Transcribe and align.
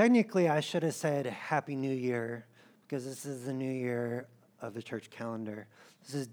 technically, 0.00 0.48
I 0.48 0.60
should 0.60 0.82
have 0.82 0.94
said 0.94 1.26
Happy 1.26 1.76
New 1.76 1.92
Year 1.92 2.46
because 2.86 3.04
this 3.04 3.26
is 3.26 3.44
the 3.44 3.52
new 3.52 3.70
year 3.70 4.28
of 4.62 4.72
the 4.72 4.82
church 4.82 5.10
calendar. 5.10 5.66
This 6.02 6.14
is 6.14 6.28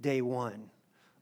day 0.00 0.22
one 0.22 0.68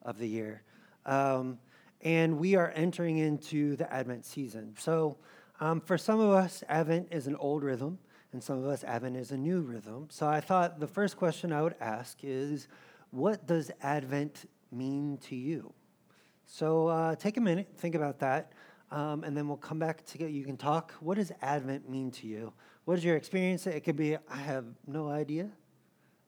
of 0.00 0.16
the 0.16 0.26
year. 0.26 0.62
Um, 1.04 1.58
and 2.00 2.38
we 2.38 2.54
are 2.54 2.72
entering 2.74 3.18
into 3.18 3.76
the 3.76 3.92
Advent 3.92 4.24
season. 4.24 4.74
So, 4.78 5.18
um, 5.60 5.82
for 5.82 5.98
some 5.98 6.20
of 6.20 6.30
us, 6.30 6.64
Advent 6.70 7.08
is 7.10 7.26
an 7.26 7.36
old 7.36 7.62
rhythm, 7.62 7.98
and 8.32 8.42
some 8.42 8.56
of 8.56 8.64
us, 8.64 8.82
Advent 8.82 9.18
is 9.18 9.30
a 9.32 9.36
new 9.36 9.60
rhythm. 9.60 10.06
So, 10.08 10.26
I 10.26 10.40
thought 10.40 10.80
the 10.80 10.86
first 10.86 11.18
question 11.18 11.52
I 11.52 11.60
would 11.60 11.76
ask 11.82 12.20
is 12.22 12.68
what 13.10 13.46
does 13.46 13.70
Advent 13.82 14.48
mean 14.72 15.18
to 15.24 15.36
you? 15.36 15.70
So, 16.46 16.86
uh, 16.86 17.14
take 17.16 17.36
a 17.36 17.42
minute, 17.42 17.68
think 17.76 17.94
about 17.94 18.20
that. 18.20 18.52
Um, 18.90 19.22
and 19.22 19.36
then 19.36 19.46
we'll 19.46 19.56
come 19.56 19.78
back 19.78 20.04
together. 20.04 20.30
You 20.30 20.44
can 20.44 20.56
talk. 20.56 20.92
What 21.00 21.16
does 21.16 21.30
Advent 21.42 21.88
mean 21.88 22.10
to 22.12 22.26
you? 22.26 22.52
What 22.84 22.98
is 22.98 23.04
your 23.04 23.16
experience? 23.16 23.66
It 23.66 23.80
could 23.84 23.96
be, 23.96 24.16
I 24.16 24.36
have 24.36 24.64
no 24.86 25.08
idea, 25.08 25.48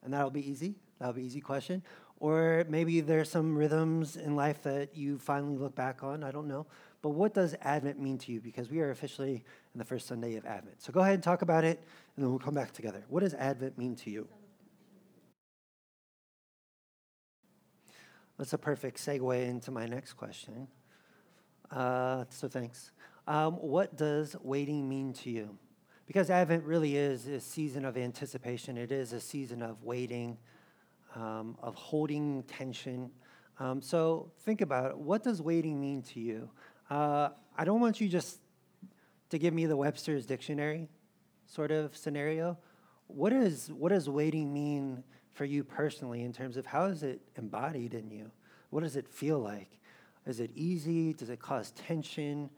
and 0.05 0.13
that'll 0.13 0.31
be 0.31 0.49
easy. 0.49 0.77
That'll 0.99 1.15
be 1.15 1.25
easy 1.25 1.41
question. 1.41 1.83
Or 2.21 2.65
maybe 2.69 3.01
there's 3.01 3.29
some 3.29 3.59
rhythms 3.59 4.17
in 4.17 4.37
life 4.37 4.63
that 4.63 4.97
you 4.97 5.19
finally 5.19 5.57
look 5.57 5.75
back 5.75 6.05
on. 6.05 6.23
I 6.23 6.31
don't 6.31 6.47
know. 6.47 6.67
But 7.01 7.11
what 7.11 7.35
does 7.35 7.57
Advent 7.63 7.99
mean 7.99 8.17
to 8.19 8.33
you? 8.33 8.41
Because 8.41 8.71
we 8.71 8.81
are 8.81 8.91
officially 8.91 9.43
in 9.75 9.79
the 9.79 9.85
first 9.85 10.07
Sunday 10.07 10.37
of 10.37 10.47
Advent. 10.47 10.81
So 10.81 10.93
go 10.93 11.01
ahead 11.01 11.15
and 11.15 11.23
talk 11.23 11.43
about 11.43 11.65
it, 11.65 11.83
and 12.15 12.23
then 12.23 12.31
we'll 12.31 12.39
come 12.39 12.55
back 12.55 12.71
together. 12.71 13.03
What 13.09 13.25
does 13.25 13.35
Advent 13.35 13.77
mean 13.77 13.97
to 13.97 14.11
you? 14.11 14.29
That's 18.39 18.53
a 18.53 18.59
perfect 18.59 18.99
segue 18.99 19.49
into 19.49 19.73
my 19.73 19.87
next 19.87 20.13
question. 20.13 20.69
Uh, 21.73 22.25
so 22.29 22.49
thanks. 22.49 22.93
Um, 23.27 23.55
what 23.55 23.97
does 23.97 24.37
waiting 24.43 24.89
mean 24.89 25.13
to 25.15 25.31
you? 25.31 25.57
Because 26.07 26.29
Advent 26.29 26.65
really 26.65 26.97
is 26.97 27.27
a 27.27 27.41
season 27.41 27.85
of 27.85 27.97
anticipation. 27.97 28.77
It 28.77 28.93
is 28.93 29.13
a 29.13 29.21
season 29.21 29.63
of 29.63 29.83
waiting, 29.83 30.37
um, 31.15 31.57
of 31.63 31.75
holding 31.75 32.43
tension. 32.43 33.11
Um, 33.59 33.81
so 33.81 34.31
think 34.41 34.61
about 34.61 34.91
it. 34.91 34.99
What 34.99 35.23
does 35.23 35.41
waiting 35.41 35.81
mean 35.81 36.03
to 36.03 36.21
you? 36.21 36.51
Uh, 36.91 37.31
I 37.57 37.65
don't 37.65 37.81
want 37.81 38.01
you 38.01 38.09
just 38.09 38.39
to 39.31 39.39
give 39.39 39.55
me 39.55 39.65
the 39.65 39.77
Webster's 39.77 40.27
dictionary 40.27 40.89
sort 41.47 41.71
of 41.71 41.97
scenario. 41.97 42.59
What, 43.07 43.33
is, 43.33 43.71
what 43.73 43.91
does 43.91 44.09
waiting 44.09 44.53
mean 44.53 45.05
for 45.33 45.45
you 45.47 45.65
personally 45.65 46.23
in 46.23 46.33
terms 46.33 46.57
of 46.57 46.67
how 46.67 46.87
is 46.87 47.03
it 47.03 47.21
embodied 47.37 47.95
in 47.95 48.11
you? 48.11 48.31
What 48.71 48.83
does 48.83 48.97
it 48.97 49.09
feel 49.09 49.39
like? 49.39 49.79
Is 50.27 50.41
it 50.41 50.51
easy? 50.55 51.13
Does 51.13 51.31
it 51.31 51.41
cause 51.41 51.73
tension? 51.73 52.51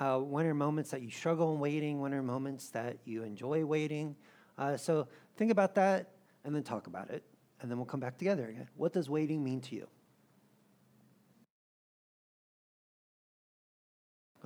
Uh, 0.00 0.18
when 0.18 0.46
are 0.46 0.54
moments 0.54 0.90
that 0.90 1.02
you 1.02 1.10
struggle 1.10 1.54
in 1.54 1.60
waiting? 1.60 2.00
When 2.00 2.12
are 2.12 2.22
moments 2.22 2.70
that 2.70 2.96
you 3.04 3.22
enjoy 3.22 3.64
waiting? 3.64 4.16
Uh, 4.58 4.76
so 4.76 5.06
think 5.36 5.50
about 5.52 5.74
that 5.76 6.10
and 6.44 6.54
then 6.54 6.62
talk 6.62 6.86
about 6.86 7.10
it. 7.10 7.22
And 7.60 7.70
then 7.70 7.78
we'll 7.78 7.86
come 7.86 8.00
back 8.00 8.18
together 8.18 8.46
again. 8.48 8.68
What 8.76 8.92
does 8.92 9.08
waiting 9.08 9.42
mean 9.42 9.60
to 9.62 9.76
you? 9.76 9.88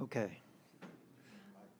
Okay. 0.00 0.40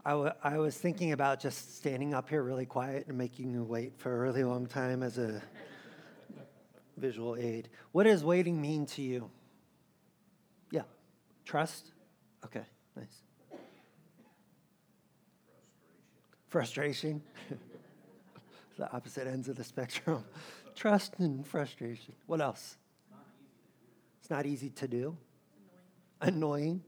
I, 0.05 0.11
w- 0.11 0.33
I 0.43 0.59
was 0.59 0.77
thinking 0.77 1.13
about 1.13 1.39
just 1.39 1.77
standing 1.77 2.15
up 2.15 2.31
here 2.31 2.43
really 2.43 2.67
quiet 2.67 3.07
and 3.09 3.19
making 3.19 3.53
you 3.53 3.63
wait 3.63 3.93
for 3.99 4.17
a 4.17 4.19
really 4.19 4.43
long 4.43 4.67
time 4.67 5.03
as 5.03 5.19
a 5.19 5.43
visual 6.97 7.37
aid. 7.37 7.69
What 7.93 8.05
does 8.05 8.25
waiting 8.25 8.61
mean 8.61 8.87
to 8.87 9.03
you? 9.03 9.31
Yeah. 11.49 11.51
Trust? 11.51 11.93
Okay, 12.45 12.65
nice. 12.97 13.23
Frustration. 16.49 17.23
the 18.79 18.93
opposite 18.93 19.27
ends 19.27 19.49
of 19.49 19.57
the 19.57 19.65
spectrum. 19.65 20.25
Trust 20.75 21.15
and 21.19 21.47
frustration. 21.47 22.15
What 22.27 22.41
else? 22.41 22.77
It's 24.21 24.31
not 24.31 24.47
easy 24.47 24.71
to 24.71 24.89
do. 24.89 25.17
Annoying. 26.21 26.83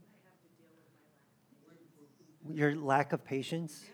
Your 2.53 2.75
lack 2.77 3.13
of 3.13 3.25
patience. 3.25 3.85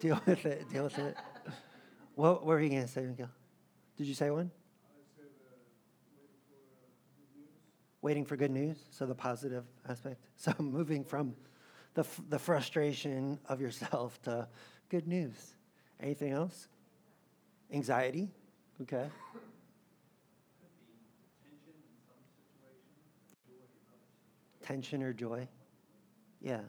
deal 0.00 0.20
with 0.26 0.44
it. 0.46 0.68
Deal 0.70 0.84
with 0.84 0.98
it. 0.98 1.16
What, 2.16 2.44
what 2.44 2.48
were 2.48 2.60
you 2.60 2.68
going 2.68 2.82
to 2.82 2.88
say, 2.88 3.00
Miguel? 3.00 3.30
Did 3.96 4.06
you 4.06 4.12
say 4.12 4.28
one? 4.28 4.50
Waiting 8.02 8.24
for 8.24 8.36
good 8.36 8.50
news, 8.50 8.78
so 8.90 9.06
the 9.06 9.14
positive 9.14 9.64
aspect. 9.88 10.20
So 10.36 10.54
moving 10.58 11.04
from 11.04 11.34
the, 11.94 12.06
the 12.28 12.38
frustration 12.38 13.38
of 13.48 13.60
yourself 13.60 14.20
to 14.22 14.48
good 14.88 15.06
news. 15.06 15.54
Anything 16.00 16.32
else? 16.32 16.68
Anxiety? 17.72 18.30
Okay. 18.82 19.06
Tension 24.62 25.02
or 25.02 25.12
joy? 25.12 25.46
Yeah. 26.40 26.60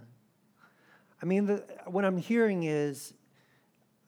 I 1.22 1.26
mean, 1.26 1.46
the, 1.46 1.64
what 1.86 2.04
I'm 2.04 2.18
hearing 2.18 2.64
is 2.64 3.14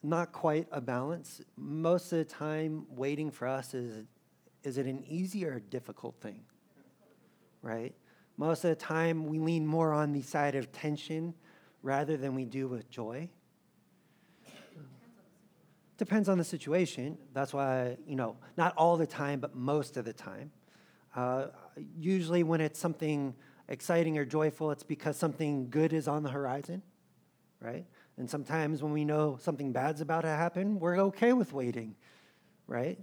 not 0.02 0.34
quite 0.34 0.68
a 0.72 0.82
balance. 0.82 1.42
Most 1.56 2.12
of 2.12 2.18
the 2.18 2.26
time, 2.26 2.86
waiting 2.90 3.32
for 3.32 3.48
us 3.48 3.74
is 3.74 4.06
is 4.64 4.78
it 4.78 4.86
an 4.86 5.04
easy 5.08 5.46
or 5.46 5.56
a 5.56 5.60
difficult 5.60 6.16
thing? 6.22 6.40
Right? 7.64 7.96
Most 8.38 8.64
of 8.64 8.70
the 8.70 8.76
time, 8.76 9.26
we 9.26 9.40
lean 9.40 9.66
more 9.66 9.92
on 9.94 10.12
the 10.12 10.22
side 10.22 10.54
of 10.54 10.72
tension 10.72 11.34
rather 11.82 12.18
than 12.18 12.36
we 12.36 12.46
do 12.46 12.68
with 12.68 12.90
joy. 12.92 13.30
Depends 15.98 16.28
on 16.28 16.38
the 16.38 16.44
situation. 16.44 17.18
That's 17.34 17.54
why, 17.54 17.98
you 18.06 18.16
know, 18.16 18.36
not 18.58 18.76
all 18.78 18.98
the 18.98 19.08
time, 19.08 19.40
but 19.40 19.56
most 19.56 19.98
of 19.98 20.06
the 20.06 20.14
time. 20.14 20.52
Uh, 21.16 21.48
usually, 21.98 22.44
when 22.44 22.62
it's 22.62 22.80
something 22.80 23.34
exciting 23.70 24.18
or 24.18 24.26
joyful, 24.26 24.72
it's 24.72 24.84
because 24.84 25.16
something 25.18 25.70
good 25.70 25.94
is 25.94 26.08
on 26.08 26.24
the 26.24 26.30
horizon, 26.30 26.82
right? 27.60 27.86
And 28.18 28.30
sometimes 28.30 28.84
when 28.84 28.92
we 28.92 29.06
know 29.06 29.38
something 29.42 29.72
bad's 29.72 30.02
about 30.02 30.22
to 30.22 30.28
happen, 30.28 30.80
we're 30.80 31.00
okay 31.00 31.34
with 31.34 31.54
waiting, 31.54 31.96
right? 32.68 33.00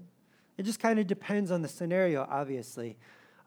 It 0.58 0.64
just 0.64 0.80
kind 0.80 0.98
of 0.98 1.06
depends 1.06 1.50
on 1.50 1.62
the 1.62 1.68
scenario, 1.68 2.26
obviously. 2.28 2.98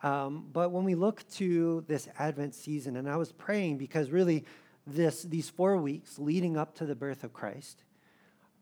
Um, 0.03 0.49
but 0.51 0.71
when 0.71 0.83
we 0.83 0.95
look 0.95 1.27
to 1.35 1.83
this 1.87 2.09
Advent 2.19 2.53
season, 2.53 2.97
and 2.97 3.09
I 3.09 3.15
was 3.15 3.31
praying 3.31 3.77
because 3.77 4.09
really 4.09 4.43
this, 4.85 5.23
these 5.23 5.49
four 5.49 5.77
weeks 5.77 6.19
leading 6.19 6.57
up 6.57 6.75
to 6.75 6.85
the 6.85 6.95
birth 6.95 7.23
of 7.23 7.31
Christ 7.31 7.85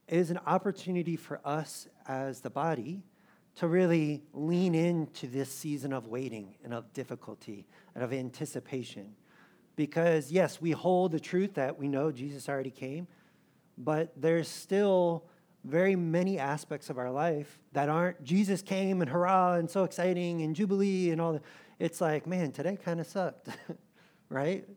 is 0.07 0.29
an 0.29 0.39
opportunity 0.45 1.15
for 1.15 1.41
us 1.43 1.87
as 2.07 2.41
the 2.41 2.51
body 2.51 3.01
to 3.55 3.67
really 3.67 4.21
lean 4.33 4.75
into 4.75 5.25
this 5.25 5.51
season 5.51 5.91
of 5.91 6.07
waiting 6.07 6.55
and 6.63 6.73
of 6.73 6.93
difficulty 6.93 7.65
and 7.95 8.03
of 8.03 8.13
anticipation. 8.13 9.15
Because, 9.75 10.31
yes, 10.31 10.61
we 10.61 10.71
hold 10.71 11.11
the 11.11 11.19
truth 11.19 11.55
that 11.55 11.77
we 11.77 11.87
know 11.87 12.11
Jesus 12.11 12.47
already 12.47 12.71
came, 12.71 13.07
but 13.77 14.13
there's 14.15 14.47
still 14.47 15.25
very 15.63 15.95
many 15.95 16.39
aspects 16.39 16.89
of 16.89 16.97
our 16.97 17.11
life 17.11 17.59
that 17.73 17.89
aren't 17.89 18.23
Jesus 18.23 18.61
came 18.61 19.01
and 19.01 19.09
hurrah 19.09 19.53
and 19.53 19.69
so 19.69 19.83
exciting 19.83 20.41
and 20.41 20.55
jubilee 20.55 21.11
and 21.11 21.21
all 21.21 21.33
that. 21.33 21.43
It's 21.79 22.01
like, 22.01 22.27
man, 22.27 22.51
today 22.51 22.77
kind 22.83 22.99
of 22.99 23.07
sucked, 23.07 23.49
right? 24.29 24.67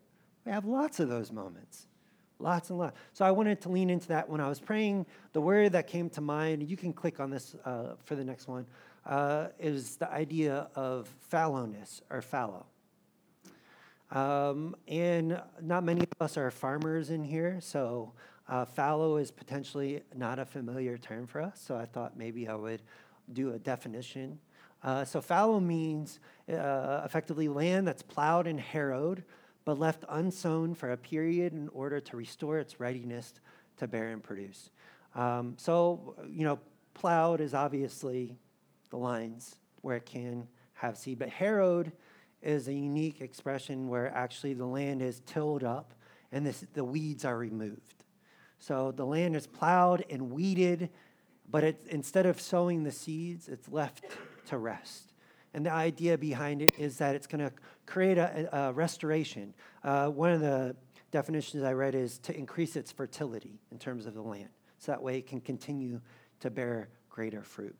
We 0.45 0.51
have 0.51 0.65
lots 0.65 0.99
of 0.99 1.09
those 1.09 1.31
moments, 1.31 1.87
lots 2.39 2.69
and 2.69 2.77
lots. 2.77 2.97
So 3.13 3.25
I 3.25 3.31
wanted 3.31 3.61
to 3.61 3.69
lean 3.69 3.89
into 3.89 4.07
that 4.09 4.29
when 4.29 4.41
I 4.41 4.47
was 4.47 4.59
praying. 4.59 5.05
The 5.33 5.41
word 5.41 5.71
that 5.71 5.87
came 5.87 6.09
to 6.11 6.21
mind, 6.21 6.69
you 6.69 6.77
can 6.77 6.93
click 6.93 7.19
on 7.19 7.29
this 7.29 7.55
uh, 7.65 7.95
for 8.03 8.15
the 8.15 8.23
next 8.23 8.47
one, 8.47 8.65
uh, 9.05 9.47
is 9.59 9.97
the 9.97 10.09
idea 10.11 10.67
of 10.75 11.13
fallowness 11.31 12.01
or 12.09 12.21
fallow. 12.21 12.65
Um, 14.11 14.75
and 14.87 15.41
not 15.61 15.83
many 15.83 16.01
of 16.01 16.21
us 16.21 16.37
are 16.37 16.51
farmers 16.51 17.09
in 17.09 17.23
here, 17.23 17.57
so 17.59 18.13
uh, 18.47 18.65
fallow 18.65 19.17
is 19.17 19.31
potentially 19.31 20.01
not 20.15 20.39
a 20.39 20.45
familiar 20.45 20.97
term 20.97 21.27
for 21.27 21.41
us, 21.41 21.61
so 21.65 21.75
I 21.75 21.85
thought 21.85 22.17
maybe 22.17 22.47
I 22.47 22.55
would 22.55 22.81
do 23.33 23.53
a 23.53 23.59
definition. 23.59 24.39
Uh, 24.83 25.03
so 25.03 25.19
fallow 25.19 25.59
means 25.59 26.19
uh, 26.51 27.01
effectively 27.03 27.47
land 27.47 27.87
that's 27.87 28.03
plowed 28.03 28.45
and 28.45 28.59
harrowed, 28.59 29.23
but 29.63 29.79
left 29.79 30.05
unsown 30.09 30.75
for 30.75 30.91
a 30.91 30.97
period 30.97 31.53
in 31.53 31.69
order 31.69 31.99
to 31.99 32.15
restore 32.15 32.59
its 32.59 32.79
readiness 32.79 33.33
to 33.77 33.87
bear 33.87 34.09
and 34.09 34.21
produce. 34.21 34.69
Um, 35.15 35.55
so, 35.57 36.15
you 36.29 36.43
know, 36.43 36.59
plowed 36.93 37.41
is 37.41 37.55
obviously 37.55 38.37
the 38.91 38.97
lines 38.97 39.55
where 39.81 39.97
it 39.97 40.05
can 40.05 40.47
have 40.73 40.97
seed, 40.97 41.17
but 41.17 41.29
harrowed 41.29 41.91
is 42.43 42.67
a 42.67 42.73
unique 42.73 43.21
expression 43.21 43.87
where 43.87 44.13
actually 44.13 44.53
the 44.53 44.65
land 44.65 45.01
is 45.01 45.21
tilled 45.25 45.63
up 45.63 45.93
and 46.31 46.45
this, 46.45 46.63
the 46.73 46.83
weeds 46.83 47.25
are 47.25 47.37
removed. 47.37 48.04
So 48.59 48.91
the 48.91 49.05
land 49.05 49.35
is 49.35 49.47
plowed 49.47 50.05
and 50.09 50.31
weeded, 50.31 50.89
but 51.49 51.63
it, 51.63 51.85
instead 51.89 52.25
of 52.25 52.41
sowing 52.41 52.83
the 52.83 52.91
seeds, 52.91 53.47
it's 53.47 53.69
left 53.69 54.05
to 54.47 54.57
rest. 54.57 55.13
And 55.53 55.65
the 55.65 55.71
idea 55.71 56.17
behind 56.17 56.61
it 56.61 56.73
is 56.77 56.97
that 56.97 57.15
it's 57.15 57.27
going 57.27 57.45
to 57.45 57.51
create 57.85 58.17
a, 58.17 58.49
a 58.51 58.73
restoration. 58.73 59.53
Uh, 59.83 60.07
one 60.07 60.31
of 60.31 60.41
the 60.41 60.75
definitions 61.11 61.63
I 61.63 61.73
read 61.73 61.95
is 61.95 62.17
to 62.19 62.37
increase 62.37 62.75
its 62.75 62.91
fertility 62.91 63.61
in 63.71 63.79
terms 63.79 64.05
of 64.05 64.13
the 64.13 64.21
land. 64.21 64.49
So 64.79 64.91
that 64.91 65.01
way 65.01 65.17
it 65.17 65.27
can 65.27 65.39
continue 65.39 66.01
to 66.41 66.49
bear 66.49 66.89
greater 67.09 67.41
fruit. 67.41 67.75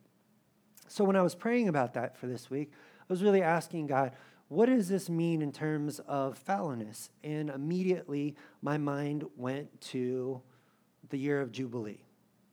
So 0.88 1.04
when 1.04 1.16
I 1.16 1.22
was 1.22 1.34
praying 1.34 1.68
about 1.68 1.94
that 1.94 2.16
for 2.16 2.26
this 2.26 2.48
week, 2.48 2.72
I 3.00 3.12
was 3.12 3.22
really 3.22 3.42
asking 3.42 3.88
God, 3.88 4.12
what 4.48 4.66
does 4.66 4.88
this 4.88 5.10
mean 5.10 5.42
in 5.42 5.52
terms 5.52 5.98
of 6.06 6.42
fallowness? 6.42 7.10
And 7.24 7.50
immediately 7.50 8.36
my 8.62 8.78
mind 8.78 9.24
went 9.36 9.80
to 9.92 10.40
the 11.10 11.18
year 11.18 11.40
of 11.40 11.52
Jubilee. 11.52 12.04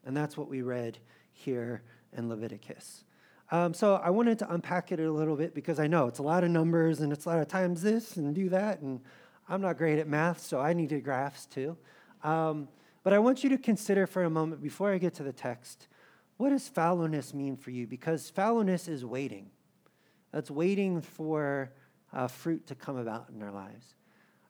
And 0.04 0.16
that's 0.16 0.36
what 0.36 0.48
we 0.48 0.62
read 0.62 0.98
here 1.32 1.82
in 2.16 2.28
Leviticus. 2.28 3.04
Um, 3.50 3.74
so 3.74 3.96
I 3.96 4.10
wanted 4.10 4.38
to 4.40 4.52
unpack 4.52 4.92
it 4.92 5.00
a 5.00 5.10
little 5.10 5.36
bit 5.36 5.54
because 5.54 5.78
I 5.78 5.86
know 5.86 6.06
it's 6.06 6.18
a 6.18 6.22
lot 6.22 6.44
of 6.44 6.50
numbers 6.50 7.00
and 7.00 7.12
it's 7.12 7.26
a 7.26 7.28
lot 7.28 7.38
of 7.38 7.48
times 7.48 7.82
this 7.82 8.16
and 8.16 8.34
do 8.34 8.48
that. 8.50 8.80
And 8.80 9.00
I'm 9.48 9.60
not 9.60 9.76
great 9.76 9.98
at 9.98 10.08
math, 10.08 10.40
so 10.40 10.60
I 10.60 10.72
needed 10.72 11.04
graphs 11.04 11.46
too. 11.46 11.76
Um, 12.22 12.68
but 13.02 13.12
I 13.12 13.18
want 13.18 13.44
you 13.44 13.50
to 13.50 13.58
consider 13.58 14.06
for 14.06 14.24
a 14.24 14.30
moment 14.30 14.62
before 14.62 14.92
I 14.92 14.98
get 14.98 15.14
to 15.14 15.22
the 15.22 15.32
text 15.32 15.88
what 16.36 16.50
does 16.50 16.68
fallowness 16.68 17.32
mean 17.32 17.56
for 17.56 17.70
you? 17.70 17.86
Because 17.86 18.30
fallowness 18.30 18.88
is 18.88 19.04
waiting. 19.04 19.50
That's 20.32 20.50
waiting 20.50 21.00
for 21.00 21.72
uh, 22.12 22.26
fruit 22.26 22.66
to 22.66 22.74
come 22.74 22.96
about 22.96 23.28
in 23.34 23.42
our 23.42 23.52
lives. 23.52 23.94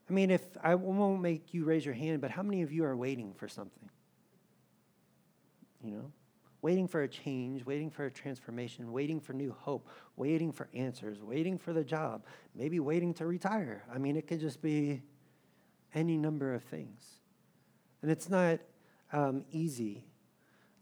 I 0.08 0.12
mean, 0.12 0.30
if 0.30 0.42
I 0.62 0.74
won't 0.74 1.22
make 1.22 1.54
you 1.54 1.64
raise 1.64 1.84
your 1.84 1.94
hand, 1.94 2.20
but 2.20 2.30
how 2.30 2.42
many 2.42 2.62
of 2.62 2.72
you 2.72 2.84
are 2.84 2.96
waiting 2.96 3.32
for 3.34 3.48
something? 3.48 3.88
You 5.82 5.92
know, 5.92 6.12
waiting 6.60 6.88
for 6.88 7.02
a 7.02 7.08
change, 7.08 7.64
waiting 7.64 7.90
for 7.90 8.04
a 8.06 8.10
transformation, 8.10 8.92
waiting 8.92 9.20
for 9.20 9.32
new 9.32 9.52
hope, 9.52 9.88
waiting 10.16 10.52
for 10.52 10.68
answers, 10.74 11.22
waiting 11.22 11.58
for 11.58 11.72
the 11.72 11.84
job, 11.84 12.24
maybe 12.54 12.80
waiting 12.80 13.14
to 13.14 13.26
retire. 13.26 13.82
I 13.92 13.98
mean, 13.98 14.16
it 14.16 14.26
could 14.26 14.40
just 14.40 14.62
be 14.62 15.02
any 15.94 16.16
number 16.16 16.54
of 16.54 16.62
things. 16.64 17.04
And 18.02 18.10
it's 18.10 18.28
not 18.28 18.60
um, 19.12 19.44
easy 19.50 20.04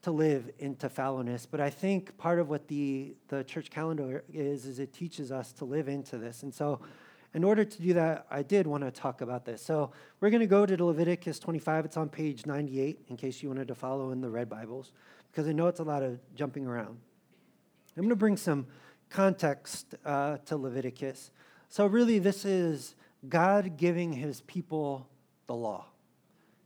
to 0.02 0.10
live 0.10 0.50
into 0.58 0.88
fallowness. 0.88 1.46
But 1.48 1.60
I 1.60 1.70
think 1.70 2.16
part 2.16 2.38
of 2.38 2.48
what 2.48 2.68
the, 2.68 3.14
the 3.28 3.44
church 3.44 3.70
calendar 3.70 4.24
is, 4.32 4.66
is 4.66 4.78
it 4.78 4.92
teaches 4.92 5.30
us 5.30 5.52
to 5.54 5.64
live 5.64 5.88
into 5.88 6.18
this. 6.18 6.42
And 6.42 6.52
so, 6.52 6.80
in 7.34 7.44
order 7.44 7.64
to 7.64 7.82
do 7.82 7.94
that, 7.94 8.26
I 8.30 8.42
did 8.42 8.66
want 8.66 8.84
to 8.84 8.90
talk 8.90 9.22
about 9.22 9.44
this. 9.44 9.62
So, 9.62 9.92
we're 10.20 10.30
going 10.30 10.40
to 10.40 10.46
go 10.46 10.66
to 10.66 10.84
Leviticus 10.84 11.38
25. 11.38 11.86
It's 11.86 11.96
on 11.96 12.08
page 12.08 12.44
98, 12.44 13.00
in 13.08 13.16
case 13.16 13.42
you 13.42 13.48
wanted 13.48 13.68
to 13.68 13.74
follow 13.74 14.10
in 14.10 14.20
the 14.20 14.28
red 14.28 14.50
Bibles, 14.50 14.92
because 15.30 15.48
I 15.48 15.52
know 15.52 15.66
it's 15.68 15.80
a 15.80 15.84
lot 15.84 16.02
of 16.02 16.18
jumping 16.34 16.66
around. 16.66 16.98
I'm 17.96 18.02
going 18.02 18.10
to 18.10 18.16
bring 18.16 18.36
some 18.36 18.66
context 19.08 19.94
uh, 20.04 20.38
to 20.46 20.56
Leviticus. 20.56 21.30
So, 21.68 21.86
really, 21.86 22.18
this 22.18 22.44
is 22.44 22.94
God 23.28 23.76
giving 23.78 24.12
his 24.12 24.42
people 24.42 25.08
the 25.46 25.54
law. 25.54 25.86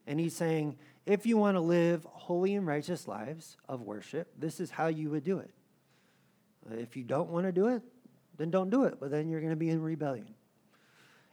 And 0.07 0.19
he's 0.19 0.35
saying, 0.35 0.79
if 1.05 1.27
you 1.27 1.37
want 1.37 1.57
to 1.57 1.61
live 1.61 2.05
holy 2.11 2.57
and 2.57 2.67
righteous 2.67 3.07
lives 3.07 3.57
of 3.69 3.83
worship, 3.83 4.33
this 4.39 4.59
is 4.59 4.71
how 4.71 4.89
you 4.89 5.11
would 5.11 5.23
do 5.23 5.39
it. 5.39 5.51
If 6.73 6.97
you 6.97 7.05
don't 7.05 7.31
want 7.31 7.47
to 7.47 7.53
do 7.53 7.69
it, 7.69 7.83
then 8.37 8.51
don't 8.51 8.71
do 8.71 8.85
it, 8.85 8.99
but 8.99 9.11
then 9.11 9.29
you're 9.29 9.41
going 9.41 9.51
to 9.51 9.57
be 9.57 9.71
in 9.71 9.81
rebellion. 9.81 10.35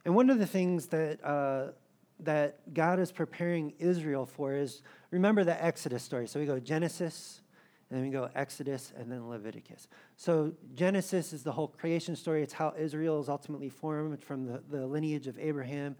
And 0.06 0.16
one 0.16 0.30
of 0.30 0.40
the 0.40 0.46
things 0.46 0.88
that, 0.88 1.24
uh, 1.24 1.72
that 2.20 2.74
God 2.74 3.00
is 3.00 3.12
preparing 3.12 3.74
Israel 3.80 4.26
for 4.26 4.54
is 4.54 4.82
remember 5.12 5.44
the 5.44 5.64
Exodus 5.64 6.04
story. 6.04 6.28
So 6.28 6.40
we 6.40 6.46
go 6.46 6.60
Genesis, 6.60 7.42
and 7.90 8.00
then 8.00 8.06
we 8.06 8.12
go 8.12 8.30
Exodus, 8.36 8.92
and 8.98 9.12
then 9.12 9.30
Leviticus. 9.30 9.88
So 10.18 10.54
Genesis 10.74 11.32
is 11.32 11.44
the 11.44 11.52
whole 11.52 11.68
creation 11.68 12.16
story. 12.16 12.44
It's 12.44 12.54
how 12.54 12.74
Israel 12.78 13.20
is 13.22 13.30
ultimately 13.30 13.70
formed 13.70 14.24
from 14.24 14.46
the, 14.46 14.62
the 14.70 14.86
lineage 14.86 15.28
of 15.28 15.40
Abraham. 15.40 15.96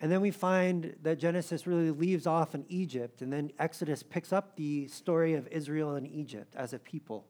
And 0.00 0.12
then 0.12 0.20
we 0.20 0.30
find 0.30 0.94
that 1.02 1.18
Genesis 1.18 1.66
really 1.66 1.90
leaves 1.90 2.26
off 2.26 2.54
in 2.54 2.64
Egypt, 2.68 3.20
and 3.20 3.32
then 3.32 3.50
Exodus 3.58 4.02
picks 4.02 4.32
up 4.32 4.54
the 4.56 4.86
story 4.86 5.34
of 5.34 5.48
Israel 5.48 5.96
and 5.96 6.06
Egypt 6.06 6.54
as 6.54 6.72
a 6.72 6.78
people. 6.78 7.26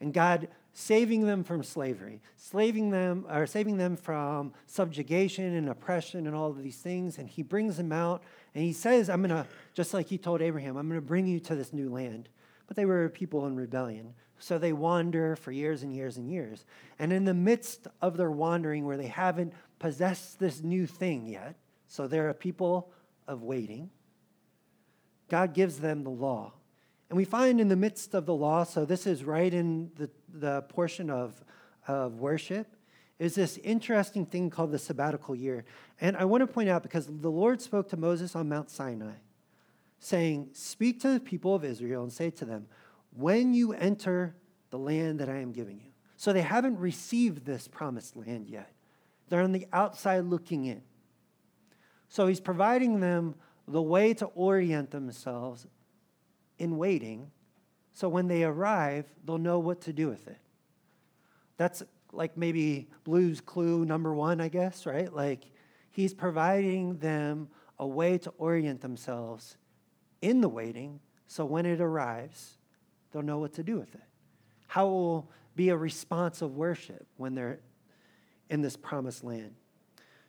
And 0.00 0.14
God 0.14 0.48
saving 0.72 1.26
them 1.26 1.44
from 1.44 1.62
slavery, 1.62 2.20
slaving 2.36 2.90
them, 2.90 3.26
or 3.30 3.46
saving 3.46 3.76
them 3.76 3.96
from 3.96 4.52
subjugation 4.66 5.54
and 5.54 5.68
oppression 5.68 6.26
and 6.26 6.34
all 6.34 6.50
of 6.50 6.62
these 6.62 6.78
things. 6.78 7.18
And 7.18 7.28
he 7.28 7.42
brings 7.42 7.76
them 7.76 7.92
out, 7.92 8.22
and 8.54 8.64
he 8.64 8.72
says, 8.72 9.10
I'm 9.10 9.22
going 9.22 9.30
to, 9.30 9.46
just 9.74 9.92
like 9.92 10.06
he 10.06 10.18
told 10.18 10.40
Abraham, 10.40 10.76
I'm 10.76 10.88
going 10.88 11.00
to 11.00 11.06
bring 11.06 11.26
you 11.26 11.40
to 11.40 11.54
this 11.54 11.72
new 11.72 11.90
land. 11.90 12.28
But 12.66 12.76
they 12.76 12.86
were 12.86 13.04
a 13.04 13.10
people 13.10 13.46
in 13.46 13.56
rebellion. 13.56 14.14
So 14.38 14.58
they 14.58 14.72
wander 14.72 15.36
for 15.36 15.52
years 15.52 15.82
and 15.82 15.94
years 15.94 16.16
and 16.16 16.28
years. 16.28 16.64
And 16.98 17.12
in 17.12 17.24
the 17.24 17.34
midst 17.34 17.86
of 18.00 18.16
their 18.16 18.30
wandering, 18.30 18.84
where 18.84 18.96
they 18.96 19.06
haven't 19.06 19.52
possessed 19.78 20.40
this 20.40 20.62
new 20.62 20.86
thing 20.86 21.26
yet, 21.26 21.54
so 21.86 22.06
they're 22.06 22.30
a 22.30 22.34
people 22.34 22.90
of 23.28 23.42
waiting. 23.42 23.90
God 25.28 25.54
gives 25.54 25.78
them 25.78 26.02
the 26.02 26.10
law. 26.10 26.54
And 27.12 27.18
we 27.18 27.26
find 27.26 27.60
in 27.60 27.68
the 27.68 27.76
midst 27.76 28.14
of 28.14 28.24
the 28.24 28.32
law, 28.32 28.64
so 28.64 28.86
this 28.86 29.06
is 29.06 29.22
right 29.22 29.52
in 29.52 29.90
the, 29.96 30.08
the 30.32 30.62
portion 30.62 31.10
of, 31.10 31.44
of 31.86 32.14
worship, 32.14 32.74
is 33.18 33.34
this 33.34 33.58
interesting 33.58 34.24
thing 34.24 34.48
called 34.48 34.72
the 34.72 34.78
sabbatical 34.78 35.36
year. 35.36 35.66
And 36.00 36.16
I 36.16 36.24
want 36.24 36.40
to 36.40 36.46
point 36.46 36.70
out 36.70 36.82
because 36.82 37.06
the 37.06 37.30
Lord 37.30 37.60
spoke 37.60 37.90
to 37.90 37.98
Moses 37.98 38.34
on 38.34 38.48
Mount 38.48 38.70
Sinai, 38.70 39.16
saying, 39.98 40.52
Speak 40.54 41.02
to 41.02 41.12
the 41.12 41.20
people 41.20 41.54
of 41.54 41.66
Israel 41.66 42.02
and 42.02 42.10
say 42.10 42.30
to 42.30 42.46
them, 42.46 42.66
When 43.14 43.52
you 43.52 43.74
enter 43.74 44.34
the 44.70 44.78
land 44.78 45.20
that 45.20 45.28
I 45.28 45.36
am 45.36 45.52
giving 45.52 45.80
you. 45.80 45.90
So 46.16 46.32
they 46.32 46.40
haven't 46.40 46.78
received 46.78 47.44
this 47.44 47.68
promised 47.68 48.16
land 48.16 48.48
yet. 48.48 48.72
They're 49.28 49.42
on 49.42 49.52
the 49.52 49.66
outside 49.70 50.24
looking 50.24 50.64
in. 50.64 50.80
So 52.08 52.26
he's 52.26 52.40
providing 52.40 53.00
them 53.00 53.34
the 53.68 53.82
way 53.82 54.14
to 54.14 54.24
orient 54.24 54.92
themselves 54.92 55.66
in 56.62 56.78
waiting 56.78 57.30
so 57.92 58.08
when 58.08 58.26
they 58.26 58.42
arrive, 58.42 59.06
they'll 59.24 59.38
know 59.38 59.58
what 59.58 59.82
to 59.82 59.92
do 59.92 60.08
with 60.08 60.26
it. 60.26 60.38
That's 61.58 61.82
like 62.12 62.36
maybe 62.36 62.88
Blue's 63.04 63.40
clue 63.40 63.84
number 63.84 64.14
one, 64.14 64.40
I 64.40 64.48
guess, 64.48 64.86
right? 64.86 65.12
Like 65.12 65.44
he's 65.90 66.14
providing 66.14 66.98
them 66.98 67.48
a 67.78 67.86
way 67.86 68.18
to 68.18 68.30
orient 68.38 68.80
themselves 68.80 69.56
in 70.22 70.40
the 70.40 70.48
waiting 70.48 71.00
so 71.26 71.44
when 71.44 71.64
it 71.66 71.80
arrives, 71.80 72.58
they'll 73.10 73.22
know 73.22 73.38
what 73.38 73.54
to 73.54 73.62
do 73.62 73.78
with 73.78 73.94
it. 73.94 74.02
How 74.68 74.86
will 74.86 75.30
be 75.54 75.70
a 75.70 75.76
response 75.76 76.42
of 76.42 76.56
worship 76.56 77.06
when 77.16 77.34
they're 77.34 77.60
in 78.50 78.60
this 78.60 78.76
promised 78.76 79.24
land? 79.24 79.54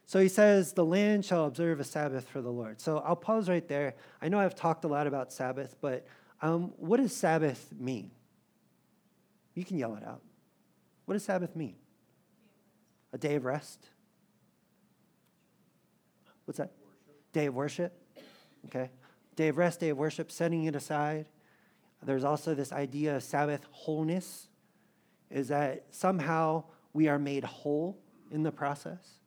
So 0.06 0.20
he 0.20 0.30
says, 0.30 0.74
The 0.74 0.86
land 0.86 1.26
shall 1.26 1.46
observe 1.46 1.80
a 1.80 1.84
Sabbath 1.84 2.28
for 2.28 2.42
the 2.42 2.52
Lord. 2.52 2.80
So 2.80 3.00
I'll 3.00 3.16
pause 3.16 3.50
right 3.50 3.68
there. 3.68 3.96
I 4.22 4.30
know 4.30 4.40
I've 4.40 4.56
talked 4.56 4.86
a 4.86 4.88
lot 4.88 5.08
about 5.08 5.34
Sabbath, 5.34 5.76
but 5.82 6.06
um, 6.44 6.74
what 6.76 6.98
does 6.98 7.16
Sabbath 7.16 7.70
mean? 7.80 8.12
You 9.56 9.64
can 9.64 9.78
yell 9.78 9.96
it 9.96 10.06
out. 10.06 10.22
What 11.06 11.14
does 11.14 11.24
Sabbath 11.24 11.56
mean? 11.56 11.76
A 13.14 13.18
day 13.18 13.36
of 13.36 13.46
rest? 13.46 13.88
What's 16.44 16.58
that? 16.58 16.74
Day 17.32 17.46
of 17.46 17.56
worship? 17.56 17.98
Okay. 18.66 18.90
Day 19.38 19.48
of 19.48 19.58
rest, 19.58 19.80
day 19.80 19.90
of 19.90 19.98
worship, 19.98 20.32
setting 20.32 20.66
it 20.66 20.76
aside. 20.76 21.28
There's 22.04 22.26
also 22.26 22.54
this 22.54 22.74
idea 22.74 23.16
of 23.16 23.24
Sabbath 23.24 23.66
wholeness, 23.72 24.50
is 25.30 25.48
that 25.48 25.86
somehow 25.92 26.66
we 26.92 27.08
are 27.08 27.18
made 27.18 27.46
whole 27.46 27.98
in 28.32 28.44
the 28.44 28.52
process. 28.52 29.20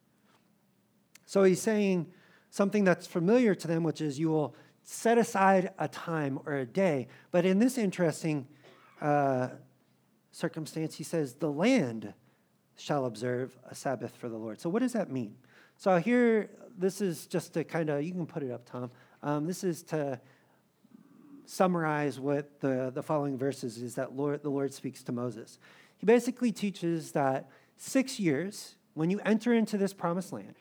So 1.24 1.44
he's 1.44 1.62
saying 1.62 2.12
something 2.50 2.84
that's 2.84 3.06
familiar 3.06 3.54
to 3.54 3.66
them, 3.66 3.84
which 3.84 4.02
is 4.02 4.18
you 4.18 4.28
will 4.28 4.54
set 4.86 5.18
aside 5.18 5.70
a 5.78 5.88
time 5.88 6.38
or 6.46 6.54
a 6.54 6.64
day. 6.64 7.08
But 7.30 7.44
in 7.44 7.58
this 7.58 7.76
interesting 7.76 8.46
uh, 9.02 9.48
circumstance, 10.32 10.94
he 10.94 11.04
says, 11.04 11.34
the 11.34 11.50
land 11.50 12.14
shall 12.76 13.04
observe 13.04 13.58
a 13.68 13.74
Sabbath 13.74 14.16
for 14.16 14.30
the 14.30 14.36
Lord. 14.38 14.60
So 14.60 14.70
what 14.70 14.80
does 14.80 14.94
that 14.94 15.10
mean? 15.10 15.34
So 15.76 15.98
here, 15.98 16.48
this 16.78 17.00
is 17.00 17.26
just 17.26 17.52
to 17.54 17.64
kind 17.64 17.90
of, 17.90 18.02
you 18.02 18.12
can 18.12 18.26
put 18.26 18.42
it 18.42 18.50
up, 18.50 18.64
Tom. 18.64 18.90
Um, 19.22 19.46
this 19.46 19.64
is 19.64 19.82
to 19.84 20.20
summarize 21.44 22.18
what 22.18 22.60
the, 22.60 22.90
the 22.94 23.02
following 23.02 23.36
verses 23.36 23.78
is 23.78 23.96
that 23.96 24.16
Lord, 24.16 24.42
the 24.42 24.50
Lord 24.50 24.72
speaks 24.72 25.02
to 25.04 25.12
Moses. 25.12 25.58
He 25.98 26.06
basically 26.06 26.52
teaches 26.52 27.12
that 27.12 27.50
six 27.76 28.18
years, 28.18 28.76
when 28.94 29.10
you 29.10 29.20
enter 29.24 29.52
into 29.52 29.76
this 29.76 29.92
promised 29.92 30.32
land, 30.32 30.54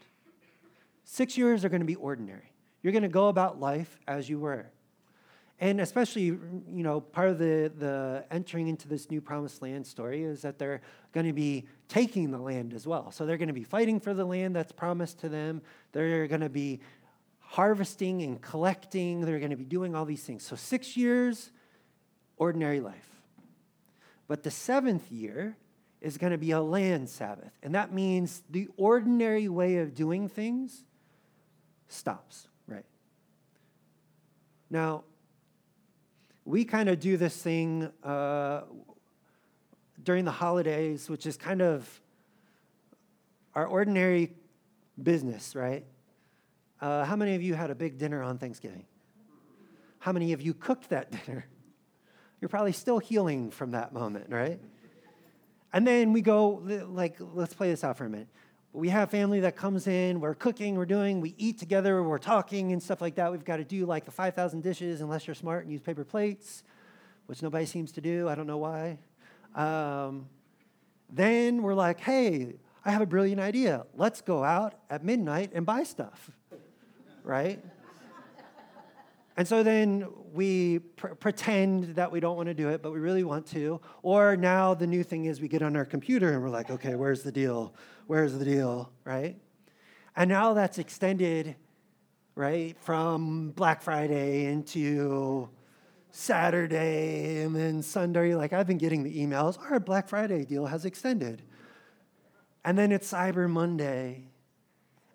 Six 1.05 1.37
years 1.37 1.63
are 1.63 1.69
going 1.69 1.81
to 1.81 1.85
be 1.85 1.95
ordinary. 1.95 2.51
You're 2.85 2.91
going 2.91 3.01
to 3.01 3.09
go 3.09 3.29
about 3.29 3.59
life 3.59 3.97
as 4.07 4.29
you 4.29 4.37
were. 4.37 4.67
And 5.59 5.81
especially, 5.81 6.25
you 6.25 6.61
know, 6.67 7.01
part 7.01 7.29
of 7.29 7.39
the, 7.39 7.71
the 7.75 8.25
entering 8.29 8.67
into 8.67 8.87
this 8.87 9.09
new 9.09 9.21
promised 9.21 9.63
land 9.63 9.87
story 9.87 10.21
is 10.21 10.43
that 10.43 10.59
they're 10.59 10.81
going 11.11 11.25
to 11.25 11.33
be 11.33 11.65
taking 11.87 12.29
the 12.29 12.37
land 12.37 12.75
as 12.75 12.85
well. 12.85 13.09
So 13.09 13.25
they're 13.25 13.39
going 13.39 13.47
to 13.47 13.55
be 13.55 13.63
fighting 13.63 13.99
for 13.99 14.13
the 14.13 14.23
land 14.23 14.55
that's 14.55 14.71
promised 14.71 15.17
to 15.21 15.29
them. 15.29 15.63
They're 15.93 16.27
going 16.27 16.41
to 16.41 16.49
be 16.49 16.79
harvesting 17.39 18.21
and 18.21 18.39
collecting. 18.39 19.21
They're 19.21 19.39
going 19.39 19.49
to 19.49 19.57
be 19.57 19.65
doing 19.65 19.95
all 19.95 20.05
these 20.05 20.21
things. 20.21 20.45
So 20.45 20.55
six 20.55 20.95
years, 20.95 21.49
ordinary 22.37 22.81
life. 22.81 23.09
But 24.27 24.43
the 24.43 24.51
seventh 24.51 25.11
year 25.11 25.57
is 26.01 26.19
going 26.19 26.33
to 26.33 26.37
be 26.37 26.51
a 26.51 26.61
land 26.61 27.09
Sabbath. 27.09 27.57
And 27.63 27.73
that 27.73 27.91
means 27.91 28.43
the 28.47 28.67
ordinary 28.77 29.49
way 29.49 29.77
of 29.77 29.95
doing 29.95 30.29
things 30.29 30.83
stops. 31.87 32.47
Now, 34.69 35.03
we 36.43 36.65
kind 36.65 36.89
of 36.89 36.99
do 36.99 37.17
this 37.17 37.35
thing 37.35 37.91
uh, 38.03 38.61
during 40.01 40.25
the 40.25 40.31
holidays, 40.31 41.09
which 41.09 41.25
is 41.25 41.37
kind 41.37 41.61
of 41.61 42.01
our 43.53 43.65
ordinary 43.65 44.33
business, 45.01 45.55
right? 45.55 45.85
Uh, 46.81 47.05
how 47.05 47.15
many 47.15 47.35
of 47.35 47.41
you 47.41 47.53
had 47.53 47.71
a 47.71 47.75
big 47.75 47.97
dinner 47.97 48.21
on 48.21 48.37
Thanksgiving? 48.37 48.85
How 49.99 50.11
many 50.11 50.33
of 50.33 50.41
you 50.41 50.53
cooked 50.53 50.89
that 50.89 51.11
dinner? 51.25 51.45
You're 52.41 52.49
probably 52.49 52.73
still 52.73 52.99
healing 52.99 53.49
from 53.49 53.71
that 53.71 53.93
moment, 53.93 54.29
right? 54.29 54.59
And 55.73 55.85
then 55.85 56.13
we 56.13 56.21
go, 56.21 56.61
like, 56.89 57.17
let's 57.19 57.53
play 57.53 57.69
this 57.69 57.83
out 57.83 57.97
for 57.97 58.05
a 58.05 58.09
minute. 58.09 58.29
We 58.75 58.89
have 58.89 59.09
family 59.09 59.39
that 59.39 59.55
comes 59.55 59.87
in, 59.87 60.19
we're 60.19 60.35
cooking, 60.35 60.75
we're 60.75 60.85
doing, 60.85 61.21
we 61.21 61.33
eat 61.37 61.57
together, 61.57 62.03
we're 62.03 62.17
talking 62.17 62.73
and 62.73 62.83
stuff 62.83 62.99
like 62.99 63.15
that. 63.15 63.31
We've 63.31 63.45
got 63.45 63.55
to 63.55 63.63
do 63.63 63.85
like 63.85 64.03
the 64.03 64.11
5,000 64.11 64.61
dishes 64.61 64.99
unless 64.99 65.25
you're 65.25 65.33
smart 65.33 65.63
and 65.63 65.71
use 65.71 65.79
paper 65.79 66.03
plates, 66.03 66.61
which 67.27 67.41
nobody 67.41 67.65
seems 67.65 67.93
to 67.93 68.01
do. 68.01 68.27
I 68.27 68.35
don't 68.35 68.47
know 68.47 68.57
why. 68.57 68.97
Um, 69.55 70.27
then 71.09 71.63
we're 71.63 71.73
like, 71.73 72.01
hey, 72.01 72.55
I 72.83 72.91
have 72.91 73.01
a 73.01 73.05
brilliant 73.05 73.39
idea. 73.39 73.85
Let's 73.95 74.19
go 74.19 74.43
out 74.43 74.73
at 74.89 75.05
midnight 75.05 75.51
and 75.53 75.65
buy 75.65 75.83
stuff, 75.83 76.29
right? 77.23 77.63
And 79.37 79.47
so 79.47 79.63
then 79.63 80.05
we 80.33 80.79
pr- 80.79 81.07
pretend 81.15 81.95
that 81.95 82.11
we 82.11 82.19
don't 82.19 82.35
want 82.35 82.47
to 82.47 82.53
do 82.53 82.67
it, 82.67 82.81
but 82.81 82.91
we 82.91 82.99
really 82.99 83.23
want 83.23 83.45
to. 83.47 83.79
Or 84.01 84.35
now 84.35 84.73
the 84.73 84.87
new 84.87 85.03
thing 85.03 85.25
is 85.25 85.39
we 85.39 85.47
get 85.47 85.61
on 85.61 85.77
our 85.77 85.85
computer 85.85 86.33
and 86.33 86.43
we're 86.43 86.49
like, 86.49 86.69
okay, 86.69 86.95
where's 86.95 87.23
the 87.23 87.31
deal? 87.31 87.73
Where's 88.07 88.37
the 88.37 88.45
deal? 88.45 88.91
Right? 89.03 89.37
And 90.15 90.29
now 90.29 90.53
that's 90.53 90.77
extended, 90.77 91.55
right, 92.35 92.77
from 92.81 93.51
Black 93.51 93.81
Friday 93.81 94.45
into 94.45 95.49
Saturday 96.11 97.41
and 97.41 97.55
then 97.55 97.81
Sunday. 97.81 98.35
Like 98.35 98.53
I've 98.53 98.67
been 98.67 98.77
getting 98.77 99.03
the 99.03 99.17
emails, 99.17 99.59
our 99.69 99.79
Black 99.79 100.07
Friday 100.07 100.45
deal 100.45 100.65
has 100.65 100.85
extended. 100.85 101.41
And 102.63 102.77
then 102.77 102.91
it's 102.91 103.11
Cyber 103.11 103.49
Monday. 103.49 104.29